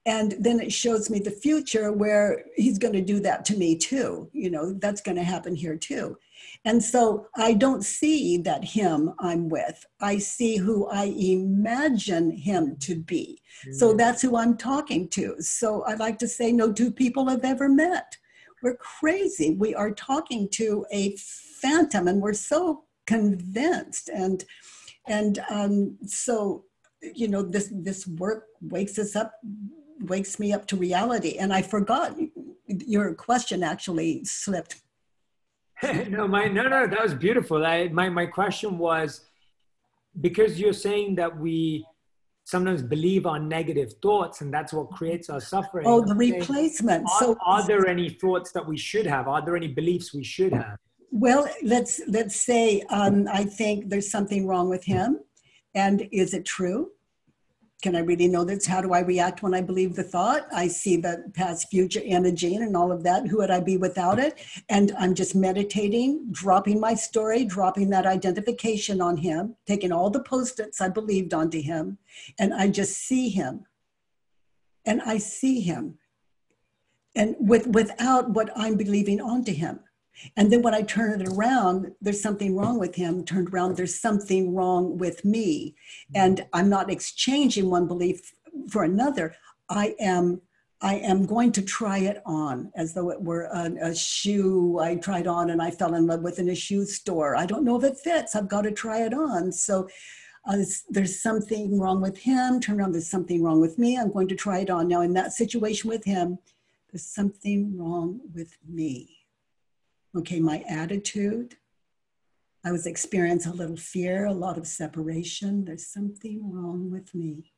[0.05, 3.77] And then it shows me the future where he's going to do that to me
[3.77, 4.29] too.
[4.33, 6.17] You know, that's going to happen here too.
[6.65, 9.85] And so I don't see that him I'm with.
[10.01, 13.41] I see who I imagine him to be.
[13.67, 13.75] Mm.
[13.75, 15.35] So that's who I'm talking to.
[15.41, 18.17] So I like to say no two people have ever met.
[18.61, 19.55] We're crazy.
[19.55, 24.09] We are talking to a phantom and we're so convinced.
[24.09, 24.43] And
[25.07, 26.65] and um, so
[27.01, 29.33] you know this this work wakes us up
[30.01, 32.15] wakes me up to reality and i forgot
[32.67, 34.81] your question actually slipped
[36.09, 37.65] no, my no, no, that was beautiful.
[37.65, 39.21] I, my my question was
[40.19, 41.85] because you're saying that we
[42.43, 45.85] sometimes believe our negative thoughts and that's what creates our suffering.
[45.87, 47.03] Oh, the replacement.
[47.05, 49.27] Are, so are there any thoughts that we should have?
[49.27, 50.77] Are there any beliefs we should have?
[51.11, 55.19] Well, let's let's say um, I think there's something wrong with him,
[55.75, 56.91] and is it true?
[57.81, 58.65] Can I really know this?
[58.65, 60.47] How do I react when I believe the thought?
[60.53, 63.27] I see the past, future imaging and all of that.
[63.27, 64.37] Who would I be without it?
[64.67, 70.23] And I'm just meditating, dropping my story, dropping that identification on him, taking all the
[70.23, 71.97] post its I believed onto him,
[72.37, 73.65] and I just see him.
[74.85, 75.99] And I see him.
[77.15, 79.79] And with, without what I'm believing onto him.
[80.35, 83.23] And then when I turn it around, there's something wrong with him.
[83.23, 85.75] Turned around, there's something wrong with me.
[86.15, 88.33] And I'm not exchanging one belief
[88.69, 89.35] for another.
[89.69, 90.41] I am
[90.81, 94.95] I am going to try it on as though it were a, a, shoe I
[94.95, 97.35] tried on and I fell in love with in a shoe store.
[97.35, 98.33] I don't know if it fits.
[98.33, 99.51] I've got to try it on.
[99.51, 99.89] So
[100.47, 100.55] uh,
[100.89, 102.61] there's something wrong with him.
[102.61, 103.97] Turn around, there's something wrong with me.
[103.97, 104.87] I'm going to try it on.
[104.87, 106.39] Now, in that situation with him,
[106.91, 109.18] there's something wrong with me
[110.15, 111.55] okay, my attitude.
[112.65, 115.65] I was experiencing a little fear, a lot of separation.
[115.65, 117.53] There's something wrong with me.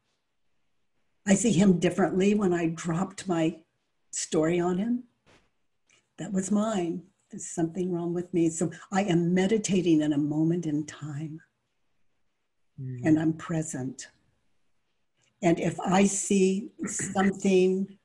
[1.28, 3.58] I see him differently when I dropped my
[4.12, 5.04] story on him.
[6.18, 7.04] That was mine.
[7.30, 8.50] There's something wrong with me.
[8.50, 11.42] So I am meditating in a moment in time
[12.80, 13.02] mm.
[13.04, 14.08] and I'm present.
[15.42, 17.98] And if I see something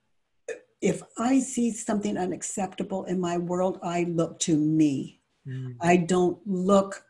[0.87, 5.21] if I see something unacceptable in my world, I look to me.
[5.45, 5.75] Mm.
[5.81, 7.05] I don't look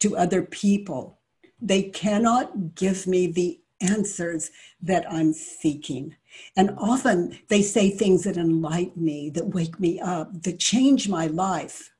[0.00, 1.20] to other people.
[1.60, 4.50] They cannot give me the answers
[4.82, 6.16] that I'm seeking.
[6.56, 11.26] And often they say things that enlighten me, that wake me up, that change my
[11.26, 11.92] life.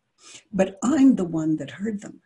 [0.53, 2.21] But I'm the one that heard them.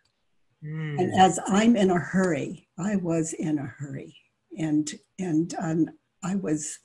[0.65, 1.01] Mm.
[1.01, 4.17] And as I'm in a hurry, I was in a hurry.
[4.59, 5.91] And and um,
[6.23, 6.79] I was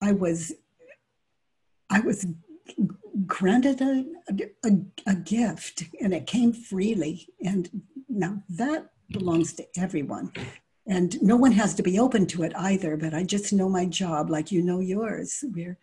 [0.00, 0.52] I was
[1.92, 2.26] I was
[3.26, 4.04] granted a,
[4.64, 4.70] a,
[5.06, 7.28] a, gift and it came freely.
[7.44, 10.32] And now that belongs to everyone.
[10.86, 13.84] And no one has to be open to it either, but I just know my
[13.84, 15.44] job like you know yours.
[15.52, 15.78] We're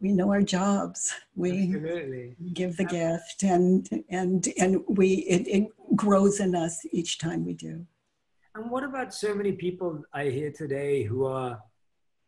[0.00, 1.14] we know our jobs.
[1.34, 2.36] We Absolutely.
[2.52, 7.54] give the gift and and and we it, it grows in us each time we
[7.54, 7.86] do.
[8.54, 11.58] And what about so many people I hear today who are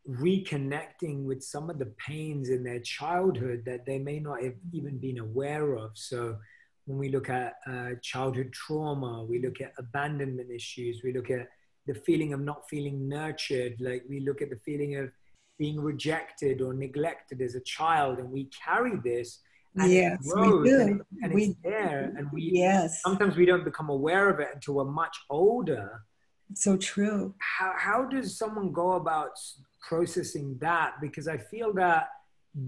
[0.09, 4.97] reconnecting with some of the pains in their childhood that they may not have even
[4.97, 5.91] been aware of.
[5.95, 6.37] So,
[6.85, 11.49] when we look at uh, childhood trauma, we look at abandonment issues, we look at
[11.85, 15.09] the feeling of not feeling nurtured, like we look at the feeling of
[15.57, 19.39] being rejected or neglected as a child, and we carry this.
[19.75, 20.81] And yes, it grows we do.
[20.81, 23.01] And, and we, it's there, and we yes.
[23.01, 26.01] sometimes we don't become aware of it until we're much older.
[26.55, 27.35] So true.
[27.39, 29.31] How, how does someone go about
[29.87, 32.09] processing that because I feel that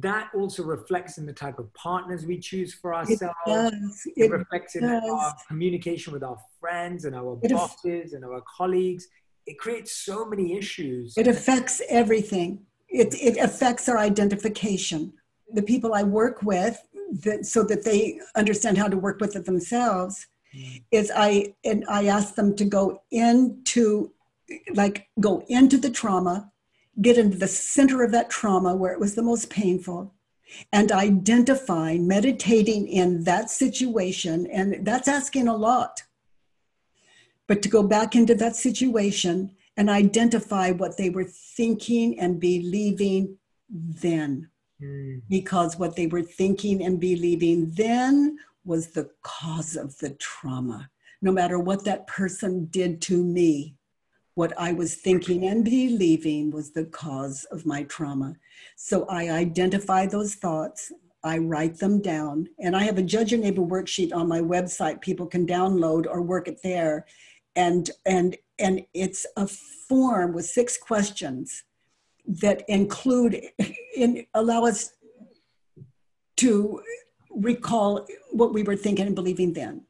[0.02, 3.22] that also reflects in the type of partners we choose for ourselves.
[3.48, 4.04] It, does.
[4.16, 4.84] it, it reflects does.
[4.84, 9.08] in our communication with our friends and our it bosses and our colleagues.
[9.48, 11.18] It creates so many issues.
[11.18, 12.66] It affects everything.
[12.88, 15.14] It, it affects our identification.
[15.54, 16.80] The people I work with,
[17.24, 20.84] that so that they understand how to work with it themselves mm.
[20.92, 24.12] is I and I ask them to go into
[24.74, 26.52] like go into the trauma,
[27.02, 30.14] get into the center of that trauma where it was the most painful,
[30.74, 34.48] and identify meditating in that situation.
[34.48, 36.04] And that's asking a lot.
[37.48, 43.38] But to go back into that situation and identify what they were thinking and believing
[43.70, 44.50] then.
[44.82, 45.22] Mm.
[45.30, 50.90] Because what they were thinking and believing then was the cause of the trauma.
[51.22, 53.76] No matter what that person did to me,
[54.40, 58.38] what I was thinking and believing was the cause of my trauma.
[58.78, 60.94] So I identify those thoughts,
[61.26, 65.02] I write them down, and I have a judge your neighbor worksheet on my website
[65.02, 67.06] people can download or work it there.
[67.58, 71.66] And and and it's a form with six questions
[72.26, 73.42] that include
[73.94, 74.94] in allow us
[76.38, 76.82] to
[77.30, 79.82] recall what we were thinking and believing then.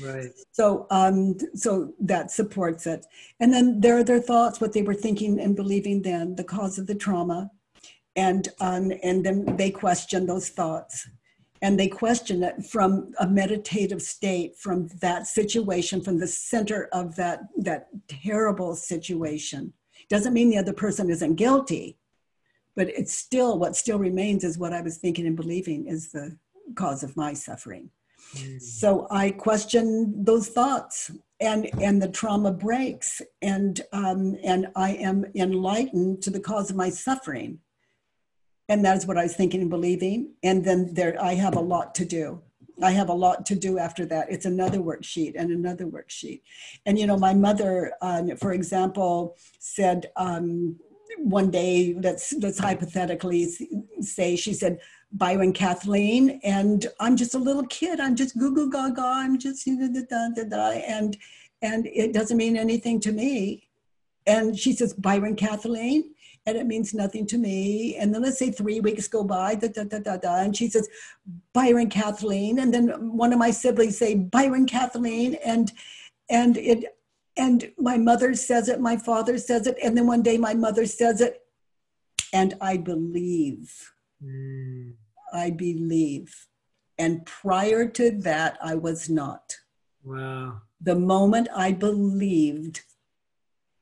[0.00, 0.30] Right.
[0.52, 3.04] So, um, so that supports it.
[3.40, 6.78] And then there are their thoughts, what they were thinking and believing then, the cause
[6.78, 7.50] of the trauma,
[8.16, 11.08] and um, and then they question those thoughts,
[11.62, 17.16] and they question it from a meditative state, from that situation, from the center of
[17.16, 19.72] that that terrible situation.
[20.08, 21.96] Doesn't mean the other person isn't guilty,
[22.76, 26.36] but it's still what still remains is what I was thinking and believing is the
[26.74, 27.90] cause of my suffering.
[28.58, 35.26] So I question those thoughts, and and the trauma breaks, and um, and I am
[35.34, 37.58] enlightened to the cause of my suffering,
[38.68, 40.34] and that is what I was thinking and believing.
[40.42, 42.40] And then there, I have a lot to do.
[42.82, 44.28] I have a lot to do after that.
[44.30, 46.40] It's another worksheet and another worksheet.
[46.86, 50.76] And you know, my mother, um, for example, said um,
[51.18, 51.94] one day.
[52.00, 53.48] Let's let's hypothetically
[54.00, 54.80] say she said
[55.12, 58.00] Byron Kathleen, and I'm just a little kid.
[58.00, 59.02] I'm just goo goo gaga.
[59.02, 61.16] I'm just da, da, da, da, and
[61.60, 63.68] and it doesn't mean anything to me.
[64.26, 66.14] And she says Byron Kathleen,
[66.46, 67.96] and it means nothing to me.
[67.96, 70.68] And then let's say three weeks go by, da, da, da, da, da, and she
[70.68, 70.88] says
[71.52, 75.72] Byron Kathleen, and then one of my siblings say Byron Kathleen, and
[76.30, 76.96] and it
[77.36, 80.86] and my mother says it, my father says it, and then one day my mother
[80.86, 81.42] says it,
[82.32, 83.92] and I believe.
[84.22, 84.94] Mm.
[85.32, 86.46] I believe.
[86.98, 89.56] And prior to that, I was not.
[90.04, 90.60] Wow.
[90.80, 92.82] The moment I believed,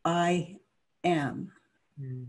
[0.04, 0.58] I
[1.04, 1.52] am.
[2.00, 2.26] Mm.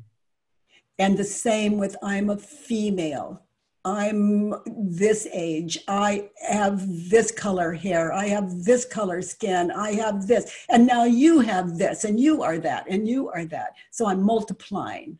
[0.99, 3.43] And the same with I'm a female.
[3.83, 5.79] I'm this age.
[5.87, 8.13] I have this color hair.
[8.13, 9.71] I have this color skin.
[9.71, 10.65] I have this.
[10.69, 13.73] And now you have this, and you are that, and you are that.
[13.89, 15.17] So I'm multiplying,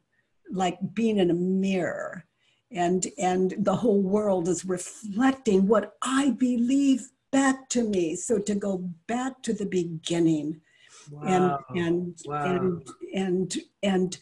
[0.52, 2.26] like being in a mirror
[2.72, 8.56] and and the whole world is reflecting what i believe back to me so to
[8.56, 10.60] go back to the beginning
[11.10, 11.60] wow.
[11.72, 12.46] and and, wow.
[12.46, 14.18] and and and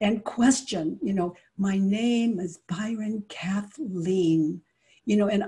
[0.00, 4.60] and question you know my name is byron kathleen
[5.04, 5.44] you know and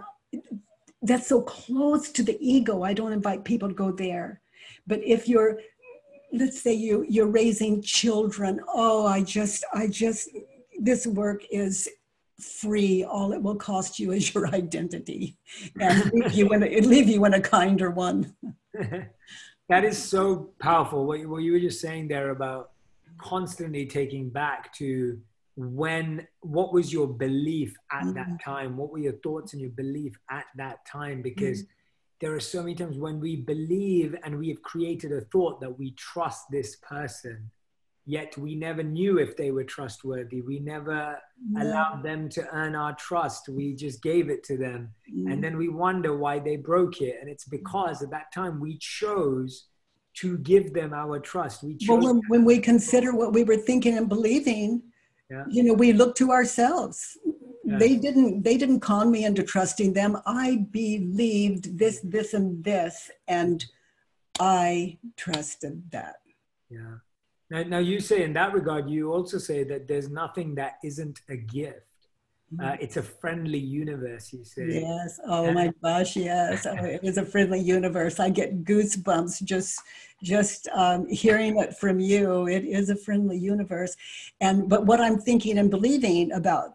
[1.02, 4.40] that's so close to the ego i don't invite people to go there
[4.86, 5.60] but if you're
[6.32, 10.30] let's say you you're raising children oh i just i just
[10.80, 11.88] this work is
[12.40, 13.04] free.
[13.04, 15.36] All it will cost you is your identity,
[15.80, 18.34] and leave you in a, leave you in a kinder one.
[19.68, 21.06] that is so powerful.
[21.06, 22.70] What you, what you were just saying there about
[23.18, 25.18] constantly taking back to
[25.56, 28.12] when what was your belief at mm-hmm.
[28.14, 31.72] that time what were your thoughts and your belief at that time because mm-hmm.
[32.20, 35.78] there are so many times when we believe and we have created a thought that
[35.78, 37.50] we trust this person
[38.10, 40.40] yet we never knew if they were trustworthy.
[40.40, 41.18] We never
[41.48, 41.62] no.
[41.62, 43.48] allowed them to earn our trust.
[43.48, 44.90] We just gave it to them.
[45.14, 45.32] Mm.
[45.32, 47.16] And then we wonder why they broke it.
[47.20, 49.66] And it's because at that time we chose
[50.14, 51.62] to give them our trust.
[51.62, 54.82] We chose well, when, when we consider what we were thinking and believing,
[55.30, 55.44] yeah.
[55.48, 57.16] you know, we look to ourselves.
[57.64, 60.18] They didn't they didn't con me into trusting them.
[60.26, 63.64] I believed this, this, and this, and
[64.40, 66.16] I trusted that.
[66.68, 66.96] Yeah.
[67.50, 71.20] Now, now, you say in that regard, you also say that there's nothing that isn't
[71.28, 71.80] a gift.
[72.58, 72.82] Uh, mm-hmm.
[72.82, 74.80] it's a friendly universe, you say.
[74.80, 75.20] Yes.
[75.24, 76.66] Oh my gosh, yes.
[76.66, 78.18] Oh, it is a friendly universe.
[78.18, 79.80] I get goosebumps just
[80.22, 82.48] just um, hearing it from you.
[82.48, 83.96] It is a friendly universe,
[84.40, 86.74] and but what I'm thinking and believing about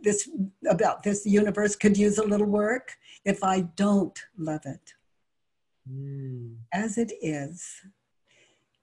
[0.00, 0.28] this
[0.68, 4.94] about this universe could use a little work if I don't love it
[5.92, 6.54] mm.
[6.72, 7.82] as it is,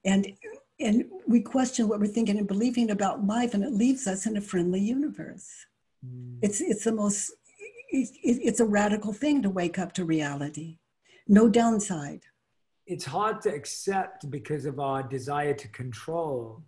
[0.03, 0.27] and
[0.79, 4.37] and we question what we're thinking and believing about life and it leaves us in
[4.37, 5.65] a friendly universe
[6.05, 6.37] mm.
[6.41, 7.31] it's it's the most
[7.89, 10.77] it's a radical thing to wake up to reality.
[11.27, 12.23] No downside.
[12.85, 16.63] It's hard to accept because of our desire to control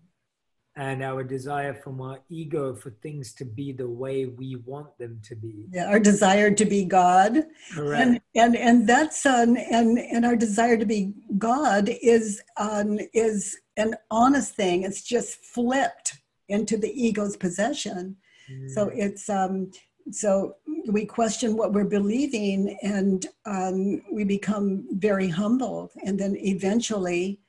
[0.79, 5.19] and our desire from our ego for things to be the way we want them
[5.21, 5.65] to be.
[5.71, 7.43] Yeah, our desire to be God.
[7.73, 8.01] Correct.
[8.01, 13.59] And and, and that's um, and and our desire to be God is um, is
[13.75, 14.83] an honest thing.
[14.83, 16.13] It's just flipped
[16.47, 18.15] into the ego's possession.
[18.49, 18.69] Mm.
[18.71, 19.71] So it's um
[20.11, 20.55] so
[20.87, 27.41] we question what we're believing and um, we become very humbled and then eventually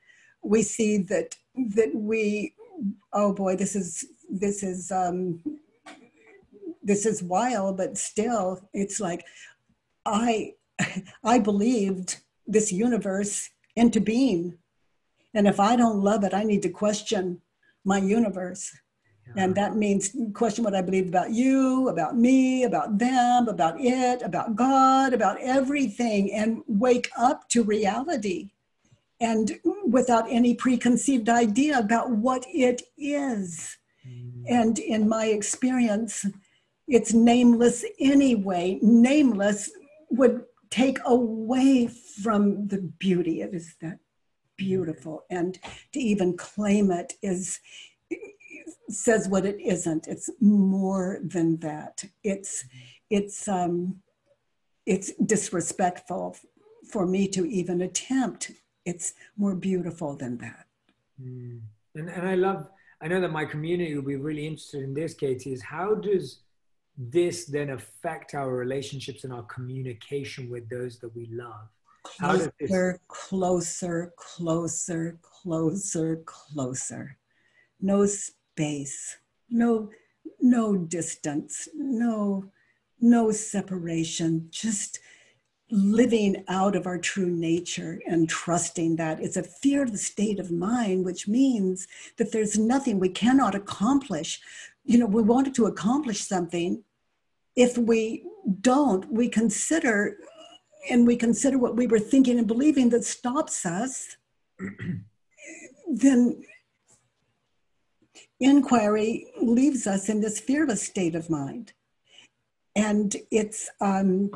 [0.42, 1.36] we see that
[1.76, 2.54] that we
[3.12, 5.40] oh boy, this is this is um,
[6.82, 9.24] this is wild, but still, it's like
[10.06, 10.54] I
[11.24, 14.58] I believed this universe into being,
[15.34, 17.40] and if I don't love it, I need to question
[17.84, 18.72] my universe.
[19.36, 24.22] And that means question what I believe about you, about me, about them, about it,
[24.22, 28.50] about God, about everything, and wake up to reality
[29.20, 33.76] and without any preconceived idea about what it is.
[34.06, 34.44] Mm.
[34.48, 36.26] And in my experience,
[36.88, 38.78] it's nameless anyway.
[38.82, 39.70] Nameless
[40.10, 41.88] would take away
[42.22, 43.42] from the beauty.
[43.42, 43.98] It is that
[44.56, 45.24] beautiful.
[45.30, 45.58] And
[45.92, 47.60] to even claim it is
[48.88, 50.08] says what it isn't.
[50.08, 52.04] It's more than that.
[52.24, 52.64] It's
[53.08, 54.00] it's um
[54.86, 56.36] it's disrespectful
[56.90, 58.50] for me to even attempt
[58.84, 60.66] it's more beautiful than that.
[61.22, 61.60] Mm.
[61.94, 62.68] And, and I love,
[63.00, 66.40] I know that my community will be really interested in this, Katie, is how does
[66.96, 71.68] this then affect our relationships and our communication with those that we love?
[72.02, 72.98] Closer, this...
[73.08, 77.16] closer, closer, closer, closer.
[77.80, 79.16] No space,
[79.48, 79.90] no,
[80.40, 82.50] no distance, no,
[83.00, 84.48] no separation.
[84.50, 85.00] Just
[85.70, 91.04] living out of our true nature and trusting that it's a fearless state of mind,
[91.04, 94.40] which means that there's nothing we cannot accomplish.
[94.84, 96.82] You know, we wanted to accomplish something.
[97.56, 98.24] If we
[98.60, 100.16] don't, we consider
[100.90, 104.16] and we consider what we were thinking and believing that stops us,
[105.88, 106.42] then
[108.40, 111.72] inquiry leaves us in this fearless state of mind.
[112.74, 114.30] And it's um,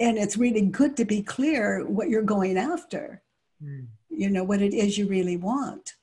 [0.00, 3.22] and it's really good to be clear what you're going after
[3.62, 3.86] mm.
[4.08, 5.94] you know what it is you really want.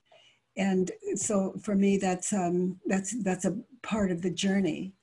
[0.55, 4.93] And so for me that's um, that's that's a part of the journey.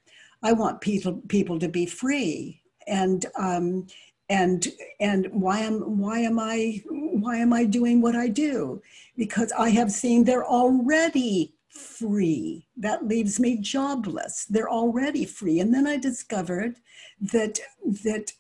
[0.43, 3.87] I want people people to be free and um,
[4.29, 4.67] and
[5.01, 8.83] and why am why am i why am i doing what i do?
[9.17, 12.67] Because i have seen they're already free.
[12.77, 14.47] That leaves me jobless.
[14.47, 15.61] They're already free.
[15.61, 16.77] And then i discovered
[17.21, 17.61] that
[18.05, 18.33] that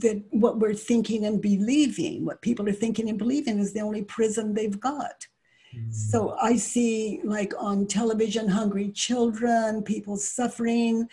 [0.00, 4.02] that what we're thinking and believing, what people are thinking and believing, is the only
[4.02, 5.26] prison they've got.
[5.74, 5.90] Mm-hmm.
[5.90, 11.08] So I see, like on television, hungry children, people suffering,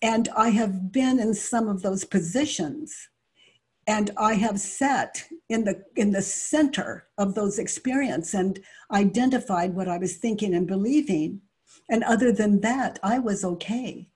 [0.00, 3.08] and I have been in some of those positions,
[3.86, 8.58] and I have sat in the in the center of those experiences and
[8.92, 11.40] identified what I was thinking and believing,
[11.88, 14.08] and other than that, I was okay.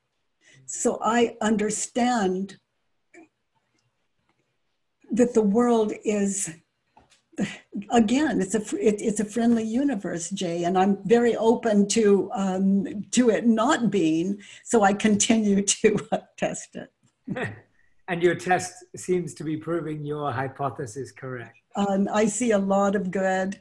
[0.66, 2.58] So I understand
[5.16, 6.50] that the world is
[7.90, 13.04] again it's a it, it's a friendly universe jay and i'm very open to um,
[13.10, 16.90] to it not being so i continue to uh, test it.
[18.08, 21.58] And your test seems to be proving your hypothesis correct.
[21.74, 23.60] Um, i see a lot of good.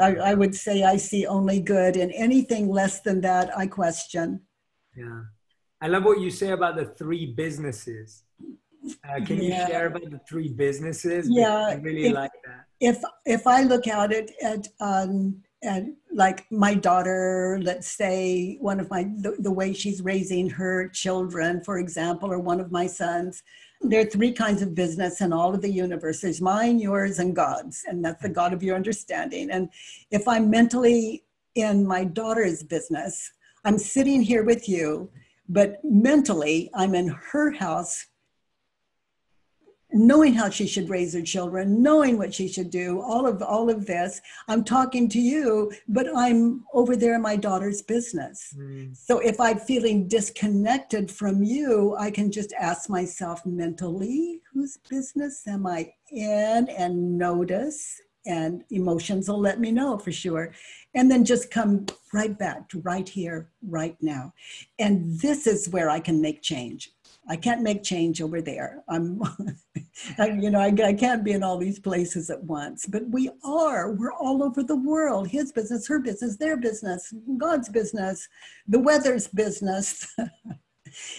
[0.00, 4.40] I, I would say i see only good and anything less than that i question.
[4.96, 5.20] Yeah.
[5.80, 8.24] I love what you say about the three businesses
[9.08, 9.62] uh, can yeah.
[9.62, 11.28] you share about the three businesses?
[11.28, 12.64] Yeah, I really if, like that.
[12.80, 18.80] If if I look at it at um, at like my daughter, let's say one
[18.80, 22.86] of my the, the way she's raising her children, for example, or one of my
[22.86, 23.42] sons.
[23.82, 26.20] There are three kinds of business in all of the universe.
[26.20, 29.50] There's mine, yours, and God's, and that's the God of your understanding.
[29.50, 29.70] And
[30.10, 31.24] if I'm mentally
[31.54, 33.30] in my daughter's business,
[33.64, 35.10] I'm sitting here with you,
[35.48, 38.06] but mentally I'm in her house
[39.92, 43.70] knowing how she should raise her children knowing what she should do all of all
[43.70, 44.20] of this.
[44.48, 48.54] I'm talking to you but i'm over there in my daughter's business.
[48.56, 48.96] Mm.
[48.96, 55.46] so if i'm feeling disconnected from you i can just ask myself mentally whose business
[55.46, 56.68] am i in?
[56.68, 60.52] And notice and emotions will let me know for sure.
[60.94, 64.34] And then just come right back to right here right now.
[64.78, 66.90] And this is where i can make change
[67.28, 68.82] i can't make change over there.
[68.88, 69.20] I'm
[70.42, 73.92] you know I, I can't be in all these places at once but we are.
[73.92, 75.28] We're all over the world.
[75.28, 78.28] His business her business their business god's business
[78.68, 80.06] the weather's business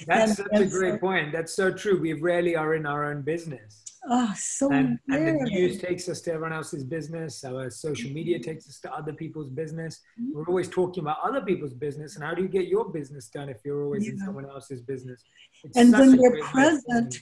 [0.07, 2.85] that's and, such and a great so, point that's so true we rarely are in
[2.85, 7.43] our own business Oh, so and, and, the news takes us to everyone else's business.
[7.43, 8.49] Our social media mm-hmm.
[8.49, 10.01] takes us to other people's business.
[10.19, 10.37] Mm-hmm.
[10.39, 13.47] We're always talking about other people's business and how do you get your business done
[13.47, 14.13] if you're always yeah.
[14.13, 15.23] in someone else's business?
[15.63, 17.19] It's and when we're present,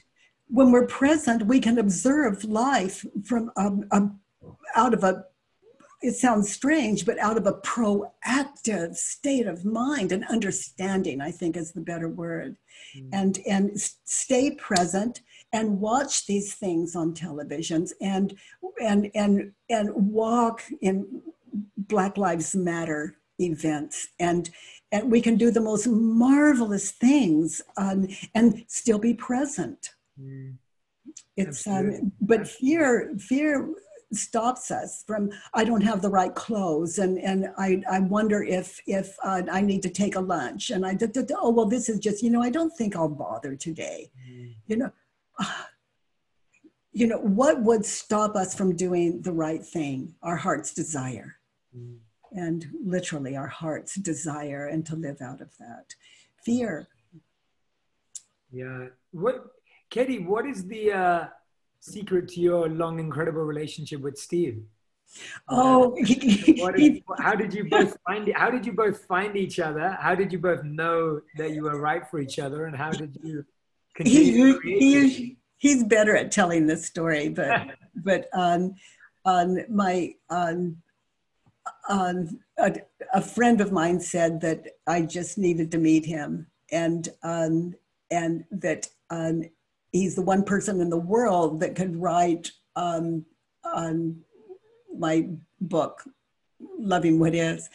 [0.47, 4.19] when we're present, we can observe life from um, um,
[4.75, 5.25] out of a.
[6.01, 11.57] It sounds strange, but out of a proactive state of mind and understanding, I think
[11.57, 12.57] is the better word,
[12.95, 13.09] mm-hmm.
[13.13, 13.71] and and
[14.05, 15.21] stay present
[15.51, 18.37] and watch these things on televisions and
[18.81, 21.21] and and and walk in
[21.77, 24.49] Black Lives Matter events and
[24.91, 29.93] and we can do the most marvelous things um, and still be present.
[30.19, 30.55] Mm.
[31.37, 33.69] It's um, but fear fear
[34.11, 38.81] stops us from i don't have the right clothes and and i i wonder if
[38.87, 40.97] if uh, i need to take a lunch and i
[41.37, 44.51] oh well this is just you know i don't think i'll bother today mm.
[44.67, 44.91] you know
[46.91, 50.15] you know, what would stop us from doing the right thing?
[50.23, 51.37] Our heart's desire.
[51.77, 51.97] Mm.
[52.31, 55.95] And literally, our heart's desire, and to live out of that.
[56.43, 56.87] Fear.
[58.51, 58.87] Yeah.
[59.11, 59.45] What,
[59.89, 61.27] Katie, what is the uh,
[61.79, 64.63] secret to your long, incredible relationship with Steve?
[65.47, 65.95] Oh, uh,
[66.77, 68.31] is, how did you both find?
[68.35, 69.97] How did you both find each other?
[69.99, 72.65] How did you both know that you were right for each other?
[72.65, 73.43] And how did you
[73.95, 74.59] continue?
[74.61, 78.75] He, he, he's better at telling this story, but but on
[79.25, 80.77] on my on
[81.87, 82.75] on a,
[83.13, 87.73] a, friend of mine said that I just needed to meet him, and um,
[88.11, 89.43] and that um,
[89.91, 93.25] he's the one person in the world that could write um,
[93.63, 94.21] on
[94.97, 95.29] my
[95.61, 96.03] book,
[96.77, 97.69] Loving What Is,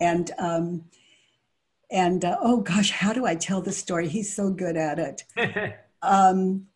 [0.00, 0.84] and um,
[1.90, 4.08] and uh, oh gosh, how do I tell the story?
[4.08, 5.24] He's so good at it.
[6.02, 6.66] um,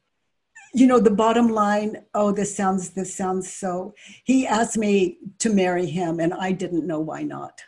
[0.72, 5.50] you know the bottom line oh this sounds this sounds so he asked me to
[5.50, 7.60] marry him and i didn't know why not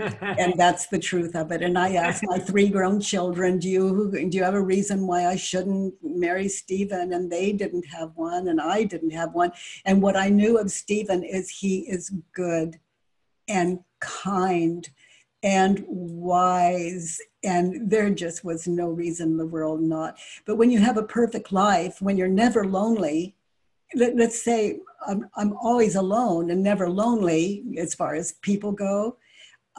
[0.00, 1.62] and that's the truth of it.
[1.62, 5.26] And i asked my three grown children do you do you have a reason why
[5.26, 7.12] i shouldn't marry stephen?
[7.12, 9.52] And they didn't have one and i didn't have one.
[9.84, 12.78] And what i knew of stephen is he is good
[13.48, 14.88] and kind
[15.42, 17.18] and wise.
[17.42, 20.18] And there just was no reason in the world not.
[20.44, 23.34] But when you have a perfect life when you're never lonely
[23.94, 29.16] let, us say I'm, I'm always alone and never lonely as far as people go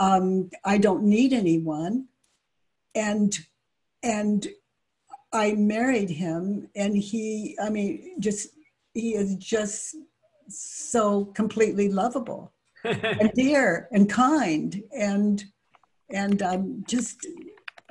[0.01, 2.07] um, i don't need anyone
[2.95, 3.39] and
[4.03, 4.47] and
[5.31, 8.49] i married him and he i mean just
[8.93, 9.95] he is just
[10.49, 12.51] so completely lovable
[12.83, 15.45] and dear and kind and
[16.13, 17.25] and um, just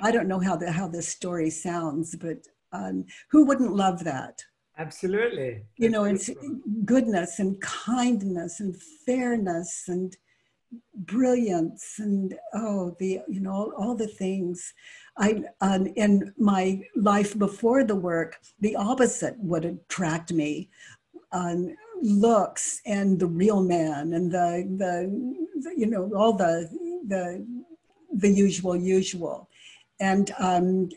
[0.03, 2.39] I don't know how the how this story sounds, but
[2.73, 4.43] um, who wouldn't love that?
[4.79, 5.63] Absolutely.
[5.77, 6.31] You know, it's
[6.85, 10.17] goodness and kindness and fairness and
[10.95, 14.73] brilliance and oh the you know all, all the things.
[15.19, 20.69] I um, in my life before the work the opposite would attract me
[21.33, 26.69] um, looks and the real man and the, the, the you know all the
[27.07, 27.47] the
[28.13, 29.49] the usual usual.
[30.01, 30.89] And um,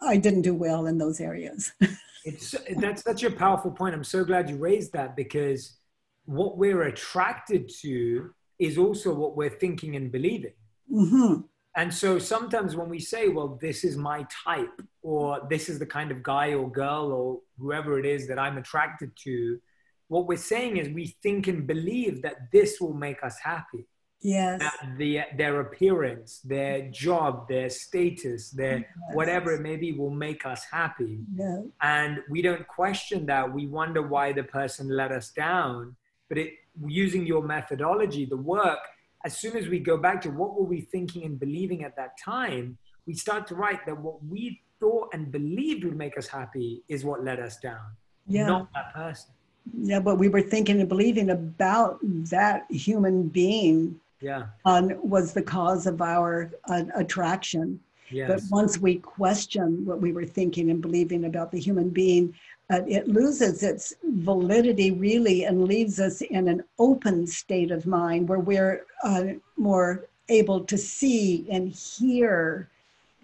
[0.00, 1.72] i didn't do well in those areas.
[2.22, 3.94] It's that's such a powerful point.
[3.94, 5.78] I'm so glad you raised that because
[6.26, 10.54] what we're attracted to is also what we're thinking and believing
[10.92, 11.40] mm-hmm.
[11.76, 15.86] and so sometimes when we say well this is my type or this is the
[15.86, 19.58] kind of guy or girl or whoever it is that i'm attracted to
[20.10, 23.86] what we're saying is we think and believe that this will make us happy.
[24.20, 24.58] Yes.
[24.58, 28.86] That the, their appearance, their job, their status, their yes.
[29.12, 31.20] whatever it may be will make us happy.
[31.32, 31.62] Yeah.
[31.80, 33.54] And we don't question that.
[33.54, 35.94] We wonder why the person let us down.
[36.30, 36.54] But it,
[36.86, 38.78] using your methodology, the work,
[39.26, 42.16] as soon as we go back to what were we thinking and believing at that
[42.18, 46.82] time, we start to write that what we thought and believed would make us happy
[46.88, 47.84] is what let us down,
[48.26, 48.46] yeah.
[48.46, 49.32] not that person
[49.78, 54.46] yeah, what we were thinking and believing about that human being yeah.
[54.64, 57.80] um, was the cause of our uh, attraction.
[58.10, 58.28] Yes.
[58.28, 62.34] But once we question what we were thinking and believing about the human being,
[62.70, 68.28] uh, it loses its validity really and leaves us in an open state of mind
[68.28, 69.24] where we're uh,
[69.56, 72.68] more able to see and hear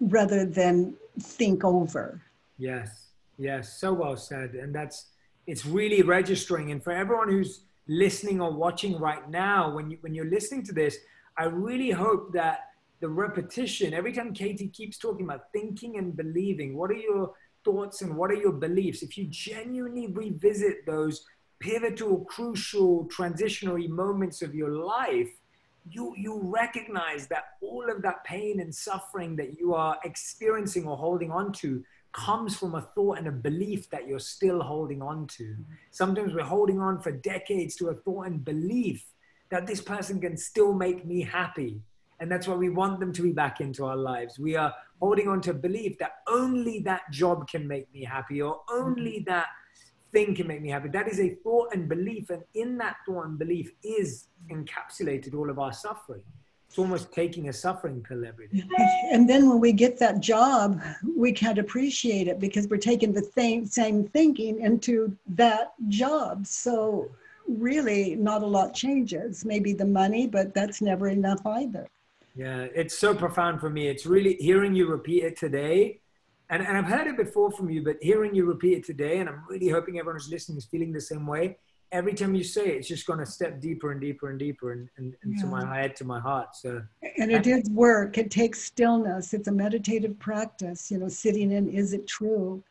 [0.01, 2.21] rather than think over.
[2.57, 4.51] Yes, yes, so well said.
[4.55, 5.05] And that's,
[5.47, 6.71] it's really registering.
[6.71, 10.73] And for everyone who's listening or watching right now, when, you, when you're listening to
[10.73, 10.97] this,
[11.37, 12.65] I really hope that
[12.99, 17.31] the repetition, every time Katie keeps talking about thinking and believing, what are your
[17.67, 19.03] thoughts and what are your beliefs?
[19.03, 21.25] If you genuinely revisit those
[21.59, 25.29] pivotal, crucial, transitionary moments of your life,
[25.89, 30.95] you, you recognize that all of that pain and suffering that you are experiencing or
[30.95, 35.27] holding on to comes from a thought and a belief that you're still holding on
[35.27, 35.55] to.
[35.91, 39.03] Sometimes we're holding on for decades to a thought and belief
[39.49, 41.81] that this person can still make me happy.
[42.19, 44.39] And that's why we want them to be back into our lives.
[44.39, 48.41] We are holding on to a belief that only that job can make me happy
[48.41, 49.31] or only mm-hmm.
[49.31, 49.47] that
[50.11, 50.89] thing can make me happy.
[50.89, 52.29] That is a thought and belief.
[52.29, 56.23] And in that thought and belief is encapsulated all of our suffering.
[56.67, 58.63] It's almost taking a suffering pill every day.
[59.11, 60.81] And then when we get that job,
[61.15, 66.45] we can't appreciate it because we're taking the same, same thinking into that job.
[66.45, 67.09] So
[67.47, 69.45] really not a lot changes.
[69.45, 71.87] Maybe the money, but that's never enough either.
[72.37, 73.87] Yeah, it's so profound for me.
[73.87, 75.99] It's really hearing you repeat it today
[76.49, 79.27] and, and I've heard it before from you, but hearing you repeat it today, and
[79.27, 81.57] I'm really hoping everyone who's listening is feeling the same way.
[81.91, 84.73] Every time you say it, it's just going to step deeper and deeper and deeper
[84.73, 85.51] and, and, into yeah.
[85.51, 86.55] my head, to my heart.
[86.55, 86.81] So,
[87.17, 88.17] and it it is work.
[88.17, 89.33] It takes stillness.
[89.33, 90.91] It's a meditative practice.
[90.91, 92.61] You know, sitting in, is it true?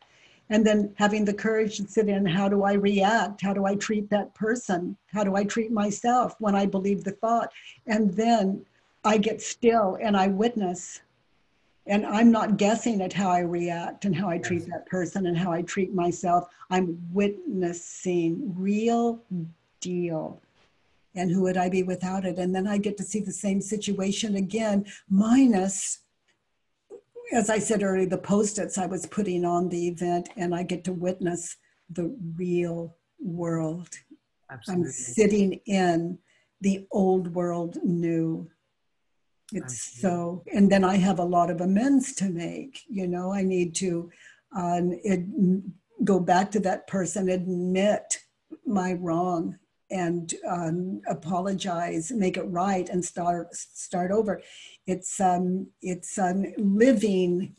[0.49, 3.41] And then having the courage to sit in, how do I react?
[3.41, 4.97] How do I treat that person?
[5.13, 7.51] How do I treat myself when I believe the thought?
[7.87, 8.65] And then
[9.07, 11.01] I get still and I witness
[11.87, 14.71] and I'm not guessing at how I react and how I treat yes.
[14.71, 16.49] that person and how I treat myself.
[16.69, 19.23] I'm witnessing real
[19.81, 20.41] deal.
[21.15, 22.39] And who would I be without it?
[22.39, 26.01] And then I get to see the same situation again, minus,
[27.33, 30.63] as I said earlier, the post its I was putting on the event, and I
[30.63, 31.57] get to witness
[31.89, 33.91] the real world.
[34.51, 34.85] Absolutely.
[34.87, 36.19] I'm sitting in
[36.61, 38.51] the old world new
[39.53, 43.43] it's so and then i have a lot of amends to make you know i
[43.43, 44.11] need to
[44.57, 45.25] um, it,
[46.05, 48.19] go back to that person admit
[48.65, 49.59] my wrong
[49.91, 54.43] and um, apologize make it right and start start over.
[54.87, 57.55] It's um it's um living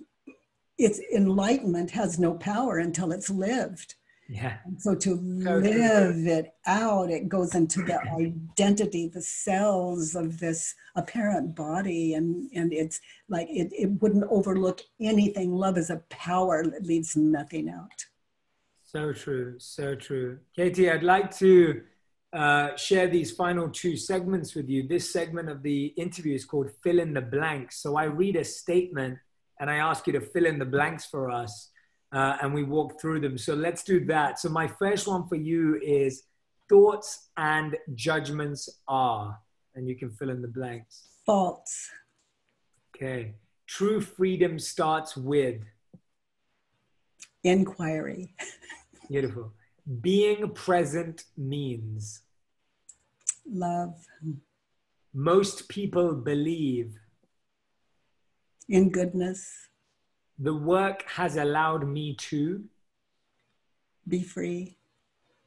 [0.78, 3.96] it's enlightenment has no power until it's lived
[4.30, 4.58] yeah.
[4.78, 11.56] So to live it out, it goes into the identity, the cells of this apparent
[11.56, 13.00] body, and and it's
[13.30, 15.56] like it, it wouldn't overlook anything.
[15.56, 18.06] Love is a power that leaves nothing out.
[18.84, 20.40] So true, so true.
[20.56, 21.82] Katie, I'd like to
[22.34, 24.88] uh, share these final two segments with you.
[24.88, 27.82] This segment of the interview is called Fill in the Blanks.
[27.82, 29.18] So I read a statement
[29.60, 31.72] and I ask you to fill in the blanks for us
[32.12, 33.38] uh, and we walk through them.
[33.38, 34.40] So let's do that.
[34.40, 36.24] So my first one for you is
[36.70, 39.38] thoughts and judgments are,
[39.76, 41.08] and you can fill in the blanks.
[41.26, 41.90] False.
[42.96, 43.36] Okay.
[43.68, 45.62] True freedom starts with
[47.44, 48.34] inquiry.
[49.10, 49.54] Beautiful.
[50.02, 52.22] Being present means
[53.46, 53.96] love.
[55.14, 56.98] Most people believe
[58.70, 59.67] in goodness
[60.40, 62.64] the work has allowed me to
[64.08, 64.78] be free.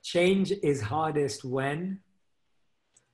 [0.03, 2.01] Change is hardest when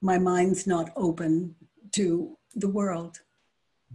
[0.00, 1.54] my mind's not open
[1.92, 3.20] to the world.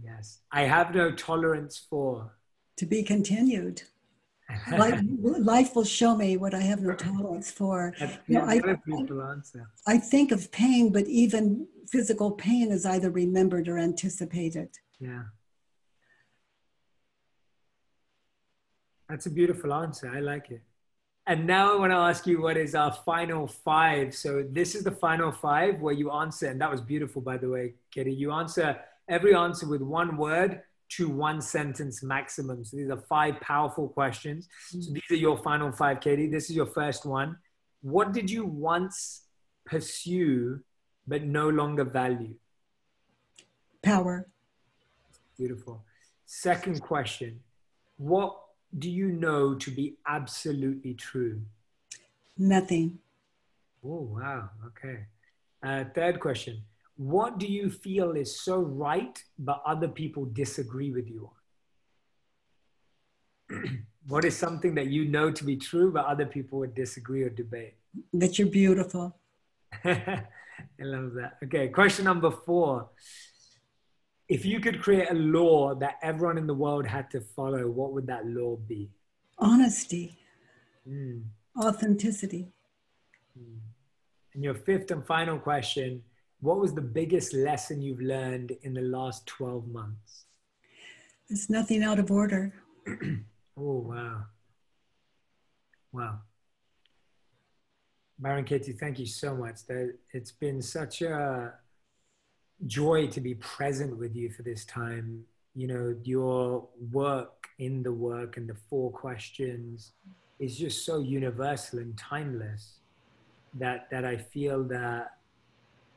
[0.02, 0.40] Yes.
[0.50, 2.32] I have no tolerance for
[2.76, 3.82] to be continued.
[4.70, 7.94] life, life, will show me what I have no tolerance for.
[8.26, 8.60] You know, I,
[9.86, 14.70] I think of pain, but even physical pain is either remembered or anticipated.
[14.98, 15.24] Yeah.
[19.12, 20.10] That's a beautiful answer.
[20.10, 20.62] I like it.
[21.26, 24.14] And now I want to ask you what is our final five.
[24.14, 27.50] So this is the final five where you answer, and that was beautiful, by the
[27.50, 28.14] way, Katie.
[28.14, 30.62] You answer every answer with one word
[30.96, 32.64] to one sentence maximum.
[32.64, 34.48] So these are five powerful questions.
[34.70, 34.94] So mm.
[34.94, 36.30] these are your final five, Katie.
[36.30, 37.36] This is your first one.
[37.82, 39.24] What did you once
[39.66, 40.60] pursue
[41.06, 42.34] but no longer value?
[43.82, 44.26] Power.
[45.36, 45.84] Beautiful.
[46.24, 47.40] Second question.
[47.98, 48.41] What
[48.78, 51.42] do you know to be absolutely true?
[52.38, 52.98] Nothing.
[53.84, 54.50] Oh, wow.
[54.66, 55.06] Okay.
[55.62, 56.62] Uh, third question.
[56.96, 61.30] What do you feel is so right, but other people disagree with you
[63.50, 63.62] on?
[64.08, 67.30] What is something that you know to be true, but other people would disagree or
[67.30, 67.74] debate?
[68.12, 69.16] That you're beautiful.
[69.84, 70.24] I
[70.80, 71.38] love that.
[71.44, 72.88] Okay, question number four.
[74.32, 77.92] If you could create a law that everyone in the world had to follow, what
[77.92, 78.90] would that law be?
[79.38, 80.16] Honesty,
[80.88, 81.24] Mm.
[81.62, 82.50] authenticity.
[84.34, 86.02] And your fifth and final question
[86.40, 90.24] What was the biggest lesson you've learned in the last 12 months?
[91.28, 92.52] There's nothing out of order.
[93.54, 94.24] Oh, wow.
[95.92, 96.20] Wow.
[98.18, 99.66] Byron Katie, thank you so much.
[99.66, 101.52] That It's been such a
[102.66, 105.24] joy to be present with you for this time.
[105.54, 109.92] You know, your work in the work and the four questions
[110.38, 112.78] is just so universal and timeless
[113.54, 115.18] that that I feel that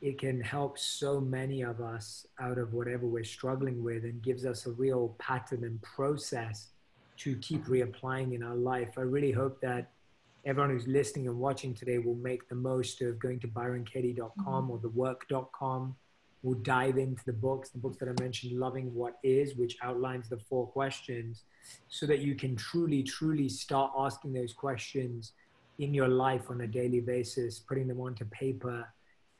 [0.02, 4.44] it can help so many of us out of whatever we're struggling with and gives
[4.44, 6.68] us a real pattern and process
[7.16, 8.90] to keep reapplying in our life.
[8.98, 9.90] I really hope that
[10.44, 14.70] everyone who's listening and watching today will make the most of going to byronkatie.com mm-hmm.
[14.70, 15.96] or thework.com.
[16.42, 20.28] We'll dive into the books, the books that I mentioned, Loving What Is, which outlines
[20.28, 21.42] the four questions,
[21.88, 25.32] so that you can truly, truly start asking those questions
[25.78, 28.86] in your life on a daily basis, putting them onto paper,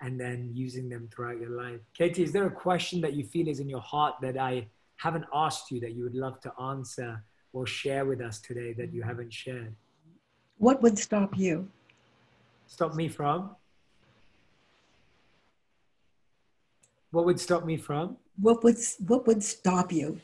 [0.01, 1.80] and then using them throughout your life.
[1.94, 4.66] Katie, is there a question that you feel is in your heart that I
[4.97, 7.22] haven't asked you that you would love to answer
[7.53, 9.74] or share with us today that you haven't shared?
[10.59, 11.68] What would stop you?
[12.66, 13.57] Stop me from?
[17.16, 18.18] What would stop me from?
[18.38, 20.20] What would what would stop you?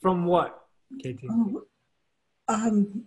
[0.00, 0.64] From what,
[1.02, 1.26] Katie?
[1.28, 1.62] Oh,
[2.46, 3.02] um,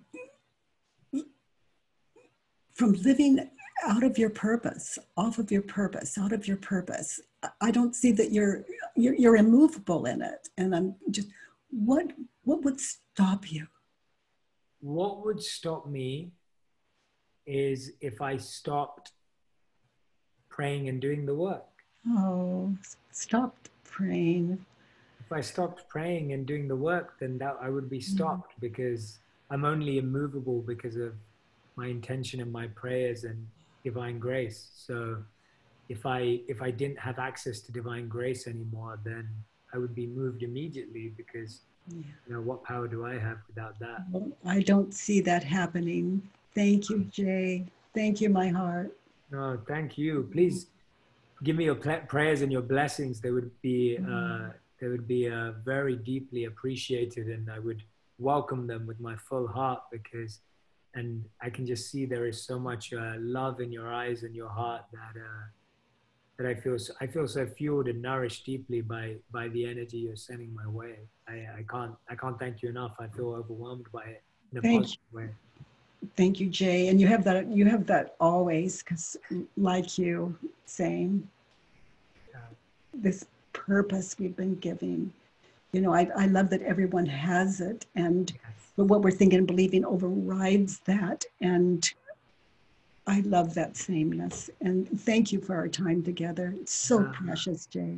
[2.73, 3.49] from living
[3.87, 7.21] out of your purpose, off of your purpose, out of your purpose.
[7.61, 8.65] I- don't see that you're
[8.97, 11.29] you're, you're immovable in it, and I'm just
[11.69, 12.11] what
[12.43, 13.67] what would stop you?
[14.81, 16.33] What would stop me
[17.45, 19.13] is if I stopped
[20.49, 21.70] praying and doing the work.
[22.09, 22.73] Oh,
[23.11, 24.65] stopped praying.
[25.19, 28.03] If I stopped praying and doing the work, then that I would be mm.
[28.03, 31.13] stopped because I'm only immovable because of
[31.75, 33.47] my intention and my prayers and
[33.83, 34.69] divine grace.
[34.75, 35.17] So
[35.89, 39.27] if I if I didn't have access to divine grace anymore, then
[39.73, 42.03] I would be moved immediately because Yeah.
[42.27, 43.99] you know what power do I have without that?
[44.11, 46.21] Well, I don't see that happening.
[46.53, 47.11] Thank you, mm.
[47.11, 47.65] Jay.
[47.93, 48.95] Thank you, my heart.
[49.31, 50.29] No, thank you.
[50.31, 50.67] Please
[51.43, 53.21] give me your prayers and your blessings.
[53.21, 57.83] They would be uh, they would be uh, very deeply appreciated, and I would
[58.17, 60.41] welcome them with my full heart because,
[60.95, 64.35] and I can just see there is so much uh, love in your eyes and
[64.35, 65.45] your heart that uh,
[66.37, 69.97] that I feel so, I feel so fueled and nourished deeply by by the energy
[69.97, 70.95] you're sending my way.
[71.27, 72.95] I, I can't I can't thank you enough.
[72.99, 75.29] I feel overwhelmed by it in a Thank positive way.
[76.15, 76.87] Thank you, Jay.
[76.87, 77.47] And you have that.
[77.47, 79.17] You have that always, because
[79.57, 81.29] like you, same.
[82.93, 85.13] This purpose we've been giving.
[85.73, 88.31] You know, I, I love that everyone has it, and
[88.75, 91.23] but what we're thinking and believing overrides that.
[91.39, 91.89] And
[93.07, 94.49] I love that sameness.
[94.61, 96.53] And thank you for our time together.
[96.59, 97.11] It's so Ah.
[97.25, 97.97] precious, Jay.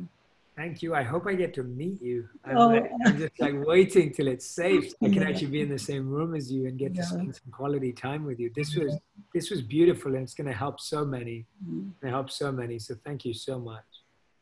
[0.56, 0.94] Thank you.
[0.94, 2.28] I hope I get to meet you.
[2.44, 2.68] I'm, Oh.
[2.68, 4.92] like- I'm just like waiting till it's safe.
[5.02, 7.02] I can actually be in the same room as you and get Yeah.
[7.02, 8.50] to spend some quality time with you.
[8.54, 8.96] This was
[9.32, 11.44] this was beautiful, and it's going to help so many.
[11.68, 11.90] Mm.
[12.04, 12.78] It helps so many.
[12.78, 13.84] So thank you so much.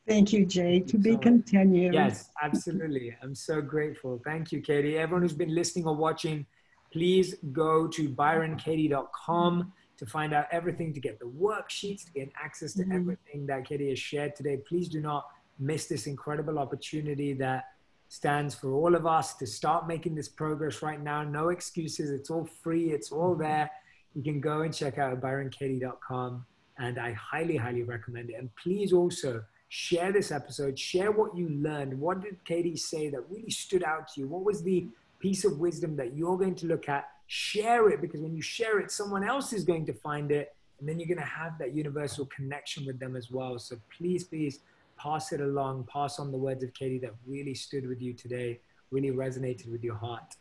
[0.07, 0.81] Thank you, Jay.
[0.81, 1.95] Thank To you be so continued.
[1.95, 3.17] Yes, absolutely.
[3.23, 4.21] I'm so grateful.
[4.23, 4.99] Thank you, Katie.
[4.99, 6.45] Everyone who's been listening or watching,
[6.93, 12.75] please go to byronkatie.com to find out everything, to get the worksheets, to get access
[12.75, 12.95] to Mhm.
[12.97, 14.59] everything that Katie has shared today.
[14.59, 15.25] Please do not
[15.63, 17.65] miss this incredible opportunity that
[18.09, 21.23] stands for all of us to start making this progress right now.
[21.23, 22.11] No excuses.
[22.11, 22.91] It's all free.
[22.91, 23.43] It's all mm-hmm.
[23.43, 23.71] there.
[24.15, 26.45] You can go and check out byronkatie.com
[26.79, 28.35] and I highly, highly recommend it.
[28.39, 31.99] And please also share this episode, share what you learned.
[31.99, 34.29] What did Katie say that really stood out to you?
[34.29, 34.87] What was the
[35.19, 37.09] piece of wisdom that you're going to look at?
[37.29, 40.55] Share it because when you share it, someone else is going to find it.
[40.79, 43.59] And then you're going to have that universal connection with them as well.
[43.59, 44.59] So please, please
[45.03, 48.61] pass it along, pass on the words of Katie that really stood with you today,
[48.91, 50.37] really resonated with your heart.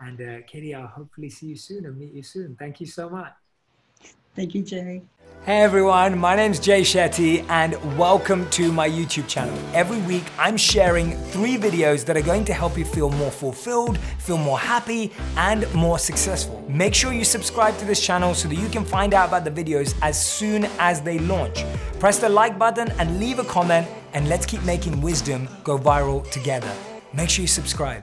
[0.00, 2.56] And uh, Katie, I'll hopefully see you soon and meet you soon.
[2.58, 3.32] Thank you so much.
[4.36, 5.02] Thank you, Jay.
[5.46, 9.56] Hey everyone, my name's Jay Shetty and welcome to my YouTube channel.
[9.72, 13.96] Every week I'm sharing three videos that are going to help you feel more fulfilled,
[14.18, 16.64] feel more happy, and more successful.
[16.68, 19.52] Make sure you subscribe to this channel so that you can find out about the
[19.52, 21.64] videos as soon as they launch.
[22.00, 26.28] Press the like button and leave a comment, and let's keep making wisdom go viral
[26.30, 26.72] together.
[27.14, 27.94] Make sure you subscribe.